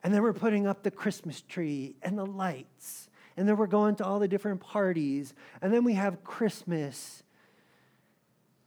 And 0.02 0.14
then 0.14 0.23
we're 0.23 0.32
putting 0.32 0.66
up 0.66 0.82
the 0.82 0.90
Christmas 0.90 1.40
tree 1.40 1.97
and 2.02 2.18
the 2.18 2.26
lights 2.26 3.11
and 3.40 3.49
then 3.49 3.56
we're 3.56 3.66
going 3.66 3.97
to 3.97 4.04
all 4.04 4.18
the 4.18 4.28
different 4.28 4.61
parties, 4.61 5.32
and 5.62 5.73
then 5.73 5.82
we 5.82 5.94
have 5.94 6.23
Christmas, 6.25 7.23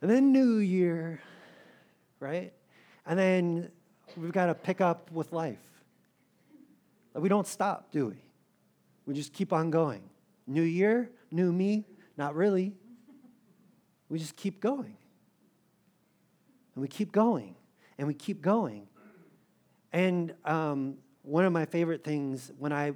and 0.01 0.09
then 0.09 0.31
New 0.31 0.57
Year, 0.57 1.21
right? 2.19 2.53
And 3.05 3.19
then 3.19 3.71
we've 4.17 4.31
got 4.31 4.47
to 4.47 4.55
pick 4.55 4.81
up 4.81 5.11
with 5.11 5.31
life. 5.33 5.59
We 7.13 7.29
don't 7.29 7.47
stop, 7.47 7.91
do 7.91 8.07
we? 8.07 8.15
We 9.05 9.13
just 9.13 9.33
keep 9.33 9.53
on 9.53 9.69
going. 9.69 10.01
New 10.47 10.63
year, 10.63 11.09
new 11.31 11.51
me, 11.51 11.85
not 12.17 12.35
really. 12.35 12.73
We 14.09 14.19
just 14.19 14.35
keep 14.35 14.59
going. 14.59 14.97
And 16.75 16.81
we 16.81 16.87
keep 16.87 17.11
going, 17.11 17.55
and 17.97 18.07
we 18.07 18.13
keep 18.13 18.41
going. 18.41 18.87
And 19.91 20.33
um, 20.43 20.97
one 21.21 21.45
of 21.45 21.53
my 21.53 21.65
favorite 21.65 22.03
things 22.03 22.51
when 22.57 22.73
I 22.73 22.93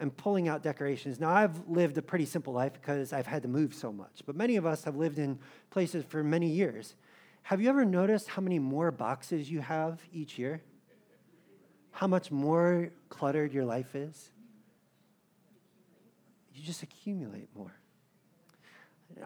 am 0.00 0.10
pulling 0.10 0.48
out 0.48 0.62
decorations. 0.62 1.20
Now, 1.20 1.30
I've 1.30 1.68
lived 1.68 1.98
a 1.98 2.02
pretty 2.02 2.24
simple 2.24 2.52
life 2.52 2.72
because 2.72 3.12
I've 3.12 3.26
had 3.26 3.42
to 3.42 3.48
move 3.48 3.74
so 3.74 3.92
much, 3.92 4.22
but 4.26 4.34
many 4.34 4.56
of 4.56 4.66
us 4.66 4.84
have 4.84 4.96
lived 4.96 5.18
in 5.18 5.38
places 5.70 6.04
for 6.08 6.24
many 6.24 6.48
years. 6.48 6.94
Have 7.42 7.60
you 7.60 7.68
ever 7.68 7.84
noticed 7.84 8.28
how 8.28 8.42
many 8.42 8.58
more 8.58 8.90
boxes 8.90 9.50
you 9.50 9.60
have 9.60 10.00
each 10.12 10.38
year? 10.38 10.62
How 11.90 12.06
much 12.06 12.30
more 12.30 12.90
cluttered 13.08 13.52
your 13.52 13.64
life 13.64 13.94
is? 13.94 14.30
You 16.54 16.62
just 16.62 16.82
accumulate 16.82 17.48
more. 17.56 17.72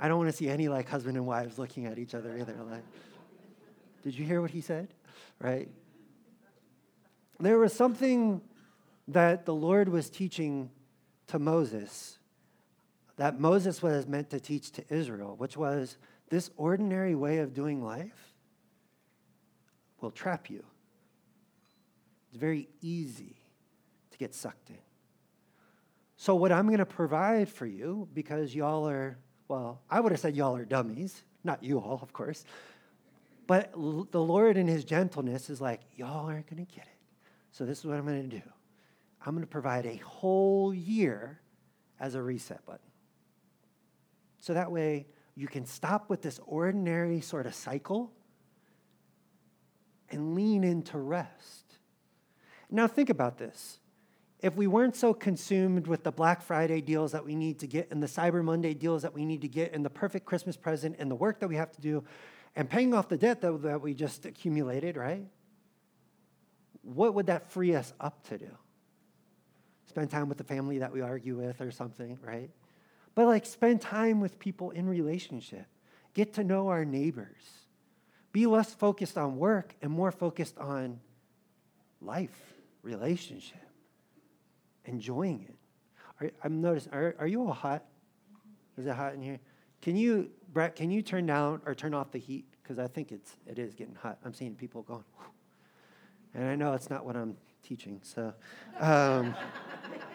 I 0.00 0.08
don't 0.08 0.18
want 0.18 0.30
to 0.30 0.36
see 0.36 0.48
any 0.48 0.68
like 0.68 0.88
husband 0.88 1.16
and 1.16 1.26
wives 1.26 1.58
looking 1.58 1.86
at 1.86 1.98
each 1.98 2.14
other 2.14 2.36
either. 2.38 2.54
Like, 2.70 2.84
did 4.02 4.18
you 4.18 4.24
hear 4.24 4.40
what 4.40 4.50
he 4.50 4.60
said? 4.60 4.88
Right? 5.38 5.68
There 7.40 7.58
was 7.58 7.72
something 7.72 8.40
that 9.08 9.44
the 9.44 9.54
Lord 9.54 9.88
was 9.88 10.08
teaching 10.08 10.70
to 11.26 11.38
Moses, 11.38 12.18
that 13.16 13.38
Moses 13.38 13.82
was 13.82 14.06
meant 14.06 14.30
to 14.30 14.40
teach 14.40 14.70
to 14.72 14.84
Israel, 14.88 15.34
which 15.36 15.56
was 15.56 15.96
this 16.34 16.50
ordinary 16.56 17.14
way 17.14 17.38
of 17.38 17.54
doing 17.54 17.80
life 17.80 18.34
will 20.00 20.10
trap 20.10 20.50
you. 20.50 20.64
It's 22.28 22.40
very 22.40 22.68
easy 22.80 23.36
to 24.10 24.18
get 24.18 24.34
sucked 24.34 24.70
in. 24.70 24.78
So, 26.16 26.34
what 26.34 26.50
I'm 26.50 26.66
going 26.66 26.78
to 26.78 26.86
provide 26.86 27.48
for 27.48 27.66
you, 27.66 28.08
because 28.12 28.52
y'all 28.52 28.88
are, 28.88 29.16
well, 29.46 29.80
I 29.88 30.00
would 30.00 30.10
have 30.10 30.20
said 30.20 30.34
y'all 30.34 30.56
are 30.56 30.64
dummies, 30.64 31.22
not 31.44 31.62
you 31.62 31.78
all, 31.78 32.00
of 32.02 32.12
course, 32.12 32.44
but 33.46 33.70
the 33.72 34.20
Lord 34.20 34.56
in 34.56 34.66
his 34.66 34.84
gentleness 34.84 35.48
is 35.48 35.60
like, 35.60 35.82
y'all 35.94 36.26
aren't 36.26 36.50
going 36.50 36.66
to 36.66 36.74
get 36.74 36.84
it. 36.84 36.98
So, 37.52 37.64
this 37.64 37.78
is 37.78 37.84
what 37.84 37.96
I'm 37.96 38.06
going 38.06 38.28
to 38.28 38.36
do 38.36 38.42
I'm 39.24 39.34
going 39.34 39.46
to 39.46 39.46
provide 39.46 39.86
a 39.86 39.98
whole 39.98 40.74
year 40.74 41.38
as 42.00 42.16
a 42.16 42.22
reset 42.22 42.66
button. 42.66 42.80
So 44.40 44.52
that 44.52 44.70
way 44.70 45.06
you 45.34 45.48
can 45.48 45.66
stop 45.66 46.08
with 46.08 46.22
this 46.22 46.38
ordinary 46.46 47.20
sort 47.20 47.46
of 47.46 47.54
cycle 47.54 48.12
and 50.10 50.34
lean 50.34 50.62
into 50.64 50.98
rest. 50.98 51.78
Now, 52.70 52.86
think 52.86 53.10
about 53.10 53.38
this. 53.38 53.80
If 54.40 54.54
we 54.56 54.66
weren't 54.66 54.94
so 54.94 55.14
consumed 55.14 55.86
with 55.86 56.04
the 56.04 56.12
Black 56.12 56.42
Friday 56.42 56.80
deals 56.80 57.12
that 57.12 57.24
we 57.24 57.34
need 57.34 57.58
to 57.60 57.66
get 57.66 57.90
and 57.90 58.02
the 58.02 58.06
Cyber 58.06 58.44
Monday 58.44 58.74
deals 58.74 59.02
that 59.02 59.14
we 59.14 59.24
need 59.24 59.40
to 59.40 59.48
get 59.48 59.72
and 59.72 59.84
the 59.84 59.90
perfect 59.90 60.26
Christmas 60.26 60.56
present 60.56 60.96
and 60.98 61.10
the 61.10 61.14
work 61.14 61.40
that 61.40 61.48
we 61.48 61.56
have 61.56 61.72
to 61.72 61.80
do 61.80 62.04
and 62.54 62.68
paying 62.68 62.94
off 62.94 63.08
the 63.08 63.16
debt 63.16 63.40
that, 63.40 63.62
that 63.62 63.80
we 63.80 63.94
just 63.94 64.26
accumulated, 64.26 64.96
right? 64.96 65.26
What 66.82 67.14
would 67.14 67.26
that 67.26 67.50
free 67.50 67.74
us 67.74 67.92
up 67.98 68.26
to 68.28 68.38
do? 68.38 68.50
spend 69.94 70.10
time 70.10 70.28
with 70.28 70.38
the 70.38 70.44
family 70.44 70.78
that 70.78 70.92
we 70.92 71.00
argue 71.02 71.36
with 71.36 71.60
or 71.60 71.70
something, 71.70 72.18
right? 72.20 72.50
But 73.14 73.26
like 73.26 73.46
spend 73.46 73.80
time 73.80 74.20
with 74.20 74.38
people 74.38 74.70
in 74.70 74.88
relationship. 74.88 75.66
Get 76.14 76.34
to 76.34 76.44
know 76.44 76.68
our 76.68 76.84
neighbors. 76.84 77.42
Be 78.32 78.46
less 78.46 78.74
focused 78.74 79.16
on 79.16 79.36
work 79.36 79.74
and 79.82 79.90
more 79.90 80.10
focused 80.10 80.58
on 80.58 81.00
life, 82.00 82.54
relationship, 82.82 83.60
enjoying 84.84 85.46
it. 85.48 85.56
Are, 86.20 86.30
I'm 86.42 86.60
noticing, 86.60 86.92
are, 86.92 87.14
are 87.18 87.26
you 87.26 87.42
all 87.42 87.52
hot? 87.52 87.84
Is 88.76 88.86
it 88.86 88.94
hot 88.94 89.14
in 89.14 89.22
here? 89.22 89.38
Can 89.82 89.96
you, 89.96 90.30
Brett, 90.52 90.74
can 90.74 90.90
you 90.90 91.02
turn 91.02 91.26
down 91.26 91.60
or 91.66 91.74
turn 91.74 91.94
off 91.94 92.10
the 92.10 92.18
heat? 92.18 92.46
Because 92.62 92.78
I 92.78 92.88
think 92.88 93.12
it's, 93.12 93.36
it 93.46 93.58
is 93.58 93.74
getting 93.74 93.94
hot. 93.94 94.18
I'm 94.24 94.34
seeing 94.34 94.54
people 94.54 94.82
going, 94.82 95.04
Whew. 95.18 95.26
and 96.34 96.48
I 96.48 96.56
know 96.56 96.72
it's 96.72 96.90
not 96.90 97.04
what 97.04 97.16
I'm 97.16 97.36
teaching, 97.62 98.00
so. 98.02 98.32
Um, 98.80 99.34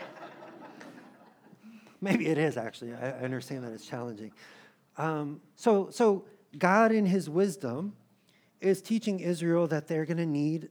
maybe 2.02 2.28
it 2.28 2.38
is 2.38 2.58
actually. 2.58 2.94
I, 2.94 3.12
understand 3.12 3.64
that 3.64 3.72
it's 3.72 3.86
challenging. 3.86 4.32
Um, 4.98 5.42
so, 5.56 5.90
so 5.92 6.26
God, 6.58 6.92
in 6.92 7.06
His 7.06 7.30
wisdom, 7.30 7.94
is 8.62 8.82
teaching 8.82 9.20
Israel 9.20 9.68
that 9.68 9.88
they're 9.88 10.06
going 10.06 10.18
to 10.18 10.26
need 10.26 10.70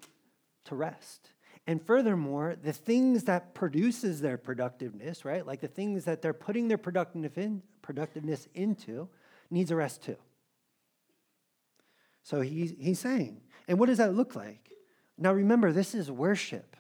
to 0.65 0.75
rest. 0.75 1.33
And 1.67 1.83
furthermore, 1.83 2.57
the 2.63 2.73
things 2.73 3.25
that 3.25 3.55
produces 3.55 4.21
their 4.21 4.39
productiveness, 4.39 5.25
right? 5.25 5.47
Like 5.47 5.61
the 5.61 5.69
things 5.69 6.05
that 6.05 6.23
they're 6.23 6.33
putting 6.33 6.69
their 6.69 6.79
productiveness 6.79 8.49
into, 8.55 9.09
needs 9.51 9.71
a 9.71 9.77
rest 9.77 10.03
too. 10.03 10.17
So 12.23 12.41
he's, 12.41 12.75
he's 12.79 12.99
saying, 12.99 13.41
and 13.67 13.79
what 13.79 13.87
does 13.87 13.99
that 13.99 14.15
look 14.15 14.35
like? 14.35 14.71
Now 15.19 15.33
remember, 15.33 15.73
this 15.73 15.95
is 15.95 16.11
worship. 16.11 16.77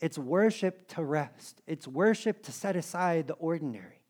It's 0.00 0.18
worship 0.18 0.88
to 0.94 1.04
rest, 1.04 1.62
it's 1.66 1.86
worship 1.86 2.42
to 2.44 2.52
set 2.52 2.76
aside 2.76 3.28
the 3.28 3.34
ordinary. 3.34 4.00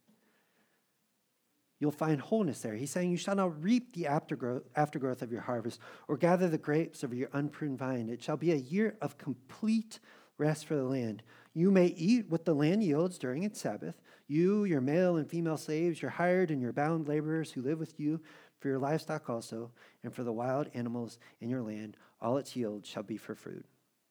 You'll 1.80 1.90
find 1.90 2.20
wholeness 2.20 2.60
there. 2.60 2.74
He's 2.74 2.90
saying, 2.90 3.10
You 3.10 3.16
shall 3.16 3.34
not 3.34 3.64
reap 3.64 3.94
the 3.94 4.04
aftergrowth, 4.04 5.22
of 5.22 5.32
your 5.32 5.40
harvest 5.40 5.80
or 6.08 6.18
gather 6.18 6.48
the 6.48 6.58
grapes 6.58 7.02
of 7.02 7.14
your 7.14 7.30
unpruned 7.32 7.78
vine. 7.78 8.10
It 8.10 8.22
shall 8.22 8.36
be 8.36 8.52
a 8.52 8.56
year 8.56 8.96
of 9.00 9.16
complete 9.16 9.98
rest 10.36 10.66
for 10.66 10.74
the 10.74 10.84
land. 10.84 11.22
You 11.54 11.70
may 11.70 11.86
eat 11.86 12.28
what 12.28 12.44
the 12.44 12.54
land 12.54 12.84
yields 12.84 13.18
during 13.18 13.44
its 13.44 13.60
Sabbath. 13.60 14.00
You, 14.28 14.64
your 14.64 14.82
male 14.82 15.16
and 15.16 15.28
female 15.28 15.56
slaves, 15.56 16.02
your 16.02 16.10
hired 16.10 16.50
and 16.50 16.60
your 16.60 16.72
bound 16.72 17.08
laborers 17.08 17.50
who 17.50 17.62
live 17.62 17.78
with 17.78 17.98
you, 17.98 18.20
for 18.60 18.68
your 18.68 18.78
livestock 18.78 19.30
also, 19.30 19.70
and 20.04 20.14
for 20.14 20.22
the 20.22 20.32
wild 20.32 20.68
animals 20.74 21.18
in 21.40 21.48
your 21.48 21.62
land, 21.62 21.96
all 22.20 22.36
its 22.36 22.54
yield 22.54 22.84
shall 22.84 23.02
be 23.02 23.16
for 23.16 23.34
food. 23.34 23.64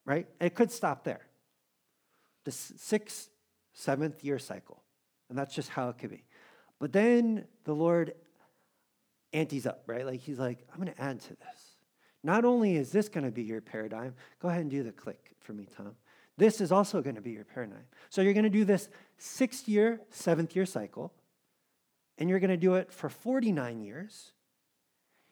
Right? 0.06 0.28
it 0.42 0.56
could 0.56 0.72
stop 0.72 1.04
there. 1.04 1.29
The 2.46 2.52
sixth, 2.52 3.30
seventh 3.74 4.24
year 4.24 4.40
cycle. 4.40 4.84
And 5.30 5.38
that's 5.38 5.54
just 5.54 5.70
how 5.70 5.90
it 5.90 5.98
could 5.98 6.10
be. 6.10 6.24
But 6.80 6.94
then 6.94 7.46
the 7.66 7.74
Lord 7.74 8.14
antes 9.34 9.66
up, 9.66 9.84
right? 9.86 10.06
Like 10.06 10.22
he's 10.22 10.40
like, 10.40 10.66
I'm 10.72 10.82
going 10.82 10.94
to 10.94 11.02
add 11.02 11.20
to 11.22 11.30
this. 11.30 11.76
Not 12.24 12.46
only 12.46 12.76
is 12.76 12.92
this 12.92 13.10
going 13.10 13.24
to 13.26 13.32
be 13.32 13.44
your 13.44 13.62
paradigm, 13.62 14.16
go 14.42 14.50
ahead 14.50 14.62
and 14.62 14.72
do 14.72 14.84
the 14.84 14.92
click 14.92 15.36
for 15.40 15.54
me, 15.54 15.68
Tom. 15.76 15.96
This 16.38 16.62
is 16.62 16.72
also 16.72 17.02
going 17.02 17.16
to 17.16 17.22
be 17.22 17.32
your 17.32 17.44
paradigm. 17.44 17.84
So 18.10 18.22
you're 18.22 18.34
going 18.34 18.44
to 18.44 18.50
do 18.50 18.66
this 18.66 18.90
sixth 19.18 19.68
year, 19.68 20.02
seventh 20.10 20.56
year 20.56 20.66
cycle, 20.66 21.14
and 22.18 22.30
you're 22.30 22.40
going 22.40 22.50
to 22.50 22.58
do 22.58 22.76
it 22.76 22.92
for 22.92 23.10
49 23.10 23.82
years. 23.82 24.32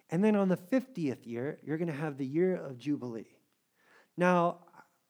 And 0.10 0.24
then 0.24 0.36
on 0.36 0.48
the 0.48 0.58
50th 0.58 1.26
year, 1.26 1.60
you're 1.64 1.78
going 1.78 1.90
to 1.90 1.94
have 1.94 2.18
the 2.18 2.26
year 2.26 2.56
of 2.56 2.78
Jubilee. 2.78 3.38
Now, 4.16 4.60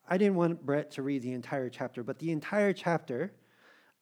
I 0.08 0.18
didn't 0.18 0.36
want 0.36 0.66
Brett 0.66 0.92
to 0.92 1.02
read 1.02 1.22
the 1.22 1.34
entire 1.34 1.70
chapter, 1.70 2.04
but 2.04 2.20
the 2.20 2.32
entire 2.32 2.74
chapter, 2.74 3.34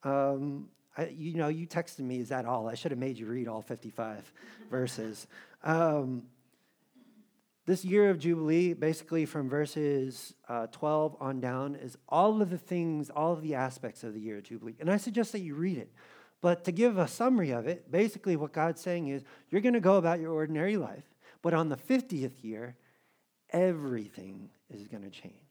um, 0.04 0.70
I, 0.98 1.08
you 1.08 1.36
know, 1.36 1.48
you 1.48 1.68
texted 1.68 2.00
me, 2.00 2.20
is 2.20 2.30
that 2.30 2.46
all? 2.46 2.68
I 2.68 2.76
should 2.76 2.92
have 2.92 3.00
made 3.00 3.18
you 3.18 3.26
read 3.26 3.48
all 3.48 3.62
55 3.62 4.32
verses. 4.70 5.28
Um, 5.64 6.24
this 7.66 7.84
year 7.84 8.12
of 8.12 8.20
Jubilee, 8.20 8.74
basically 8.74 9.26
from 9.26 9.50
verses 9.50 10.36
uh, 10.48 10.68
12 10.68 11.18
on 11.20 11.40
down, 11.40 11.76
is 11.76 11.98
all 12.08 12.42
of 12.42 12.52
the 12.52 12.60
things, 12.60 13.10
all 13.10 13.34
of 13.34 13.42
the 13.42 13.56
aspects 13.56 14.04
of 14.04 14.14
the 14.14 14.20
year 14.20 14.38
of 14.38 14.44
Jubilee. 14.44 14.76
And 14.80 14.92
I 14.92 14.98
suggest 14.98 15.32
that 15.32 15.40
you 15.40 15.56
read 15.56 15.78
it. 15.80 15.92
But 16.42 16.64
to 16.66 16.72
give 16.72 17.00
a 17.00 17.08
summary 17.08 17.50
of 17.50 17.66
it, 17.66 17.92
basically 17.92 18.36
what 18.36 18.54
God's 18.54 18.80
saying 18.80 19.08
is 19.08 19.24
you're 19.50 19.62
going 19.62 19.74
to 19.74 19.80
go 19.80 19.96
about 19.96 20.20
your 20.20 20.32
ordinary 20.32 20.78
life, 20.78 21.06
but 21.42 21.56
on 21.56 21.70
the 21.70 21.76
50th 21.76 22.44
year, 22.44 22.76
everything 23.50 24.50
is 24.70 24.88
going 24.88 25.04
to 25.04 25.10
change. 25.10 25.45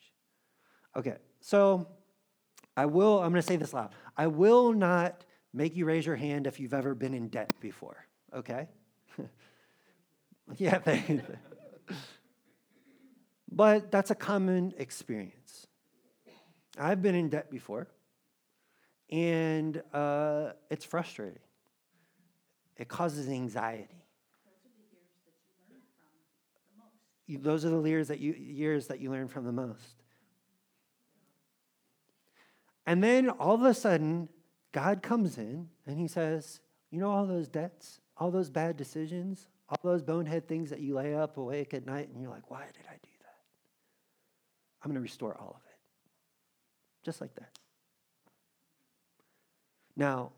Okay, 0.96 1.16
so 1.40 1.88
I 2.76 2.86
will, 2.86 3.18
I'm 3.18 3.30
going 3.30 3.42
to 3.42 3.42
say 3.42 3.56
this 3.56 3.72
loud. 3.72 3.90
I 4.16 4.26
will 4.28 4.72
not 4.72 5.24
make 5.52 5.76
you 5.76 5.84
raise 5.84 6.06
your 6.06 6.16
hand 6.16 6.46
if 6.46 6.60
you've 6.60 6.74
ever 6.74 6.94
been 6.94 7.14
in 7.14 7.28
debt 7.28 7.52
before, 7.60 8.06
okay? 8.34 8.68
yeah, 10.56 10.78
thank 10.78 11.08
you. 11.08 11.22
but 13.50 13.90
that's 13.90 14.10
a 14.10 14.14
common 14.14 14.74
experience. 14.78 15.66
I've 16.78 17.02
been 17.02 17.14
in 17.14 17.28
debt 17.28 17.50
before, 17.50 17.88
and 19.10 19.80
uh, 19.92 20.52
it's 20.70 20.84
frustrating. 20.84 21.38
It 22.76 22.88
causes 22.88 23.28
anxiety. 23.28 24.02
Those 27.28 27.64
are 27.64 27.70
the 27.70 27.80
years 27.82 28.08
that 28.08 28.18
you 28.18 28.32
years 28.32 28.88
that 28.88 29.00
you 29.00 29.10
learn 29.10 29.28
from 29.28 29.44
the 29.44 29.52
most. 29.52 30.03
And 32.86 33.02
then 33.02 33.30
all 33.30 33.54
of 33.54 33.62
a 33.62 33.74
sudden, 33.74 34.28
God 34.72 35.02
comes 35.02 35.38
in 35.38 35.68
and 35.86 35.98
he 35.98 36.08
says, 36.08 36.60
You 36.90 37.00
know, 37.00 37.10
all 37.10 37.26
those 37.26 37.48
debts, 37.48 38.00
all 38.16 38.30
those 38.30 38.50
bad 38.50 38.76
decisions, 38.76 39.46
all 39.68 39.78
those 39.82 40.02
bonehead 40.02 40.46
things 40.46 40.70
that 40.70 40.80
you 40.80 40.94
lay 40.94 41.14
up 41.14 41.36
awake 41.36 41.72
at 41.74 41.86
night, 41.86 42.08
and 42.08 42.20
you're 42.20 42.30
like, 42.30 42.50
Why 42.50 42.64
did 42.66 42.86
I 42.88 42.94
do 42.94 43.10
that? 43.20 43.36
I'm 44.82 44.90
going 44.90 44.96
to 44.96 45.00
restore 45.00 45.36
all 45.38 45.50
of 45.50 45.62
it. 45.70 45.78
Just 47.04 47.20
like 47.20 47.34
that. 47.36 47.50
Now, 49.96 50.32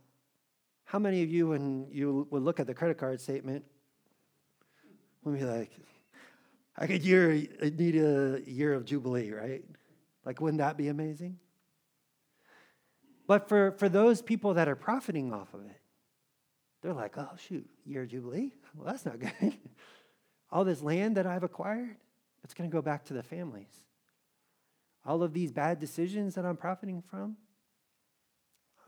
how 0.84 0.98
many 0.98 1.22
of 1.22 1.30
you, 1.30 1.48
when 1.48 1.88
you 1.90 2.28
would 2.30 2.42
look 2.42 2.60
at 2.60 2.66
the 2.66 2.74
credit 2.74 2.98
card 2.98 3.20
statement, 3.20 3.64
would 5.24 5.38
be 5.38 5.44
like, 5.44 5.70
I 6.78 6.86
could 6.86 7.02
year, 7.02 7.32
need 7.32 7.96
a 7.96 8.40
year 8.46 8.74
of 8.74 8.84
Jubilee, 8.84 9.30
right? 9.32 9.64
Like, 10.24 10.40
wouldn't 10.40 10.58
that 10.58 10.76
be 10.76 10.88
amazing? 10.88 11.38
But 13.26 13.49
for, 13.49 13.73
for 13.73 13.88
those 13.88 14.23
people 14.23 14.54
that 14.54 14.68
are 14.68 14.76
profiting 14.76 15.33
off 15.33 15.52
of 15.52 15.61
it, 15.62 15.80
they're 16.83 16.92
like, 16.92 17.18
oh, 17.18 17.30
shoot, 17.37 17.68
year 17.85 18.02
of 18.02 18.09
Jubilee? 18.09 18.52
Well, 18.75 18.87
that's 18.87 19.04
not 19.04 19.18
good. 19.40 19.54
All 20.50 20.64
this 20.64 20.83
land 20.83 21.16
that 21.16 21.26
I've 21.26 21.42
acquired, 21.42 21.97
it's 22.45 22.54
going 22.54 22.71
to 22.71 22.73
go 22.75 22.83
back 22.83 23.04
to 23.06 23.14
the 23.14 23.23
families. 23.23 23.83
All 25.04 25.23
of 25.23 25.33
these 25.33 25.52
bad 25.52 25.80
decisions 25.80 26.35
that 26.35 26.45
I'm 26.45 26.56
profiting 26.56 27.02
from, 27.02 27.37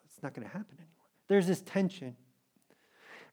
it's 0.07 0.23
not 0.23 0.35
going 0.35 0.47
to 0.47 0.53
happen 0.53 0.77
anymore. 0.77 0.95
There's 1.29 1.47
this 1.47 1.61
tension. 1.61 2.17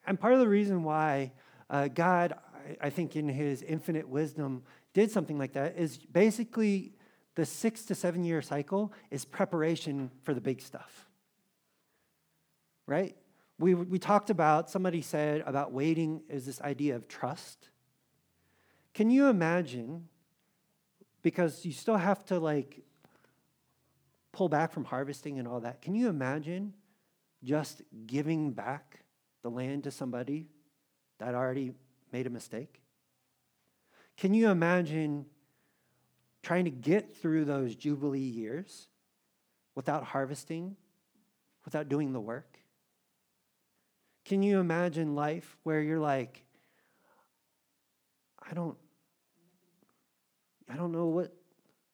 And 0.07 0.19
part 0.19 0.33
of 0.33 0.39
the 0.39 0.47
reason 0.47 0.83
why 0.83 1.33
uh, 1.69 1.87
God, 1.87 2.33
I, 2.81 2.87
I 2.87 2.89
think, 2.89 3.15
in 3.15 3.27
his 3.27 3.61
infinite 3.63 4.07
wisdom, 4.07 4.63
did 4.93 5.11
something 5.11 5.37
like 5.37 5.53
that 5.53 5.77
is 5.77 5.97
basically 5.97 6.94
the 7.35 7.45
six 7.45 7.83
to 7.85 7.95
seven 7.95 8.23
year 8.23 8.41
cycle 8.41 8.93
is 9.11 9.25
preparation 9.25 10.09
for 10.23 10.33
the 10.33 10.41
big 10.41 10.61
stuff. 10.61 11.05
Right? 12.87 13.15
We, 13.57 13.73
we 13.73 13.99
talked 13.99 14.29
about, 14.29 14.69
somebody 14.69 15.01
said 15.01 15.43
about 15.45 15.71
waiting 15.71 16.21
is 16.29 16.45
this 16.45 16.61
idea 16.61 16.95
of 16.95 17.07
trust. 17.07 17.69
Can 18.93 19.09
you 19.09 19.27
imagine? 19.27 20.07
Because 21.21 21.65
you 21.65 21.71
still 21.71 21.97
have 21.97 22.23
to 22.25 22.39
like 22.39 22.81
pull 24.31 24.49
back 24.49 24.71
from 24.71 24.83
harvesting 24.85 25.39
and 25.39 25.47
all 25.47 25.61
that. 25.61 25.81
Can 25.81 25.95
you 25.95 26.09
imagine 26.09 26.73
just 27.43 27.81
giving 28.05 28.51
back 28.51 29.05
the 29.41 29.49
land 29.49 29.83
to 29.85 29.91
somebody 29.91 30.47
that 31.19 31.33
already 31.33 31.71
made 32.11 32.27
a 32.27 32.29
mistake? 32.29 32.81
Can 34.17 34.33
you 34.33 34.49
imagine 34.49 35.25
trying 36.45 36.65
to 36.65 36.71
get 36.71 37.17
through 37.17 37.43
those 37.43 37.75
Jubilee 37.75 38.19
years 38.19 38.87
without 39.73 40.03
harvesting, 40.03 40.75
without 41.65 41.89
doing 41.89 42.13
the 42.13 42.19
work? 42.19 42.59
Can 44.25 44.43
you 44.43 44.59
imagine 44.59 45.15
life 45.15 45.57
where 45.63 45.81
you're 45.81 45.99
like, 45.99 46.43
I 48.47 48.53
don't, 48.53 48.77
I 50.69 50.75
don't 50.75 50.91
know 50.91 51.07
what 51.07 51.33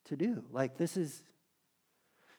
to 0.05 0.17
do. 0.17 0.43
Like 0.51 0.77
this 0.77 0.97
is 0.97 1.23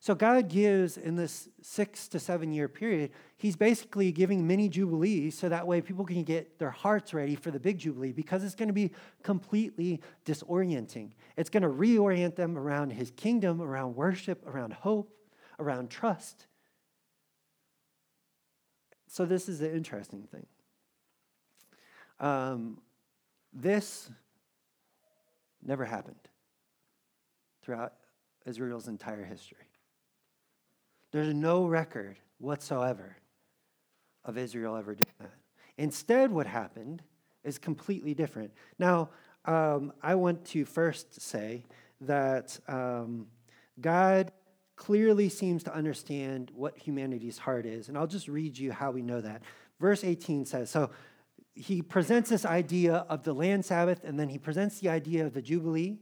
so 0.03 0.17
God 0.17 0.49
gives 0.49 0.97
in 0.97 1.15
this 1.15 1.49
six 1.61 2.09
to 2.09 2.19
seven 2.19 2.51
year 2.51 2.67
period, 2.67 3.12
He's 3.37 3.55
basically 3.55 4.11
giving 4.11 4.45
mini 4.45 4.69
jubilees 4.69 5.38
so 5.38 5.49
that 5.49 5.65
way 5.65 5.81
people 5.81 6.05
can 6.05 6.25
get 6.25 6.59
their 6.59 6.73
hearts 6.73 7.15
ready 7.15 7.37
for 7.37 7.53
the 7.53 7.61
big 7.61 7.79
jubilee 7.79 8.11
because 8.11 8.43
it's 8.43 8.57
going 8.57 8.67
to 8.67 8.75
be 8.75 8.91
completely 9.23 10.01
disorienting. 10.27 11.12
It's 11.37 11.49
going 11.51 11.62
to 11.62 11.69
reorient 11.69 12.35
them 12.35 12.59
around 12.59 12.91
His 12.91 13.12
kingdom, 13.12 13.62
around 13.62 13.95
worship, 13.95 14.45
around 14.45 14.73
hope, 14.73 15.15
around 15.61 15.88
trust. 15.88 16.49
So 19.07 19.25
this 19.25 19.49
is 19.49 19.61
the 19.61 19.73
interesting 19.73 20.25
thing. 20.25 20.47
Um, 22.19 22.81
this 23.53 24.11
never 25.62 25.85
happened 25.85 26.17
throughout 27.62 27.93
Israel's 28.45 28.88
entire 28.88 29.23
history. 29.23 29.69
There's 31.12 31.35
no 31.35 31.66
record 31.66 32.18
whatsoever 32.38 33.16
of 34.25 34.38
Israel 34.38 34.77
ever 34.77 34.94
doing 34.94 35.09
that. 35.20 35.35
Instead, 35.79 36.31
what 36.31 36.46
happened 36.46 37.03
is 37.44 37.59
completely 37.59 38.14
different. 38.14 38.53
Now, 38.79 39.11
um, 39.44 39.92
I 40.03 40.14
want 40.14 40.44
to 40.46 40.64
first 40.64 41.20
say 41.20 41.64
that 42.03 42.59
um, 42.68 43.27
God 43.81 44.33
clearly 44.77 45.29
seems 45.29 45.62
to 45.64 45.75
understand 45.75 46.51
what 46.55 46.79
humanity's 46.79 47.38
heart 47.38 47.66
is. 47.66 47.88
And 47.88 47.98
I'll 47.98 48.07
just 48.07 48.29
read 48.29 48.57
you 48.57 48.72
how 48.72 48.90
we 48.90 49.03
know 49.03 49.20
that. 49.20 49.42
Verse 49.81 50.05
18 50.05 50.46
says 50.46 50.70
So 50.70 50.90
he 51.55 51.83
presents 51.83 52.31
this 52.31 52.44
idea 52.44 53.05
of 53.09 53.25
the 53.25 53.33
land 53.33 53.64
Sabbath, 53.64 54.05
and 54.05 54.18
then 54.18 54.29
he 54.29 54.38
presents 54.38 54.81
the 54.81 54.88
idea 54.88 55.27
of 55.27 55.35
the 55.35 55.42
Jubilee. 55.42 55.98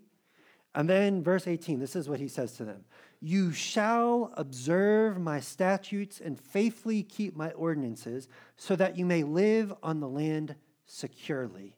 And 0.75 0.89
then, 0.89 1.25
verse 1.25 1.49
18, 1.49 1.81
this 1.81 1.97
is 1.97 2.09
what 2.09 2.21
he 2.21 2.29
says 2.29 2.53
to 2.53 2.65
them 2.65 2.85
You 3.21 3.53
shall 3.53 4.33
observe 4.37 5.21
my 5.21 5.41
statutes 5.41 6.21
and 6.21 6.41
faithfully 6.41 7.03
keep 7.03 7.37
my 7.37 7.51
ordinances, 7.51 8.29
so 8.57 8.75
that 8.77 8.97
you 8.97 9.05
may 9.05 9.23
live 9.23 9.75
on 9.83 10.01
the 10.01 10.09
land 10.09 10.57
securely. 10.87 11.77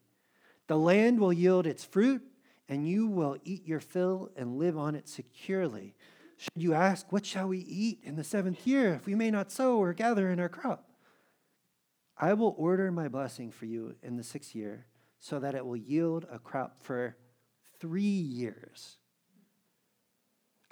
The 0.69 0.79
land 0.79 1.19
will 1.19 1.33
yield 1.33 1.67
its 1.67 1.85
fruit, 1.85 2.23
and 2.69 2.89
you 2.89 3.09
will 3.09 3.37
eat 3.43 3.67
your 3.67 3.81
fill 3.81 4.31
and 4.37 4.57
live 4.57 4.79
on 4.79 4.95
it 4.95 5.09
securely. 5.09 5.97
Should 6.37 6.63
you 6.63 6.75
ask, 6.75 7.11
What 7.11 7.27
shall 7.27 7.49
we 7.49 7.59
eat 7.59 7.99
in 8.05 8.15
the 8.15 8.25
seventh 8.25 8.65
year, 8.65 8.95
if 8.95 9.07
we 9.07 9.17
may 9.17 9.31
not 9.31 9.51
sow 9.51 9.79
or 9.79 9.93
gather 9.93 10.31
in 10.31 10.39
our 10.39 10.49
crop? 10.49 10.89
I 12.17 12.35
will 12.35 12.55
order 12.57 12.93
my 12.93 13.09
blessing 13.09 13.51
for 13.51 13.67
you 13.67 13.97
in 14.01 14.17
the 14.17 14.23
sixth 14.23 14.55
year, 14.55 14.87
so 15.19 15.41
that 15.41 15.57
it 15.57 15.67
will 15.67 15.77
yield 15.77 16.25
a 16.31 16.39
crop 16.39 16.77
for 16.81 17.17
three 17.81 18.03
years. 18.03 18.99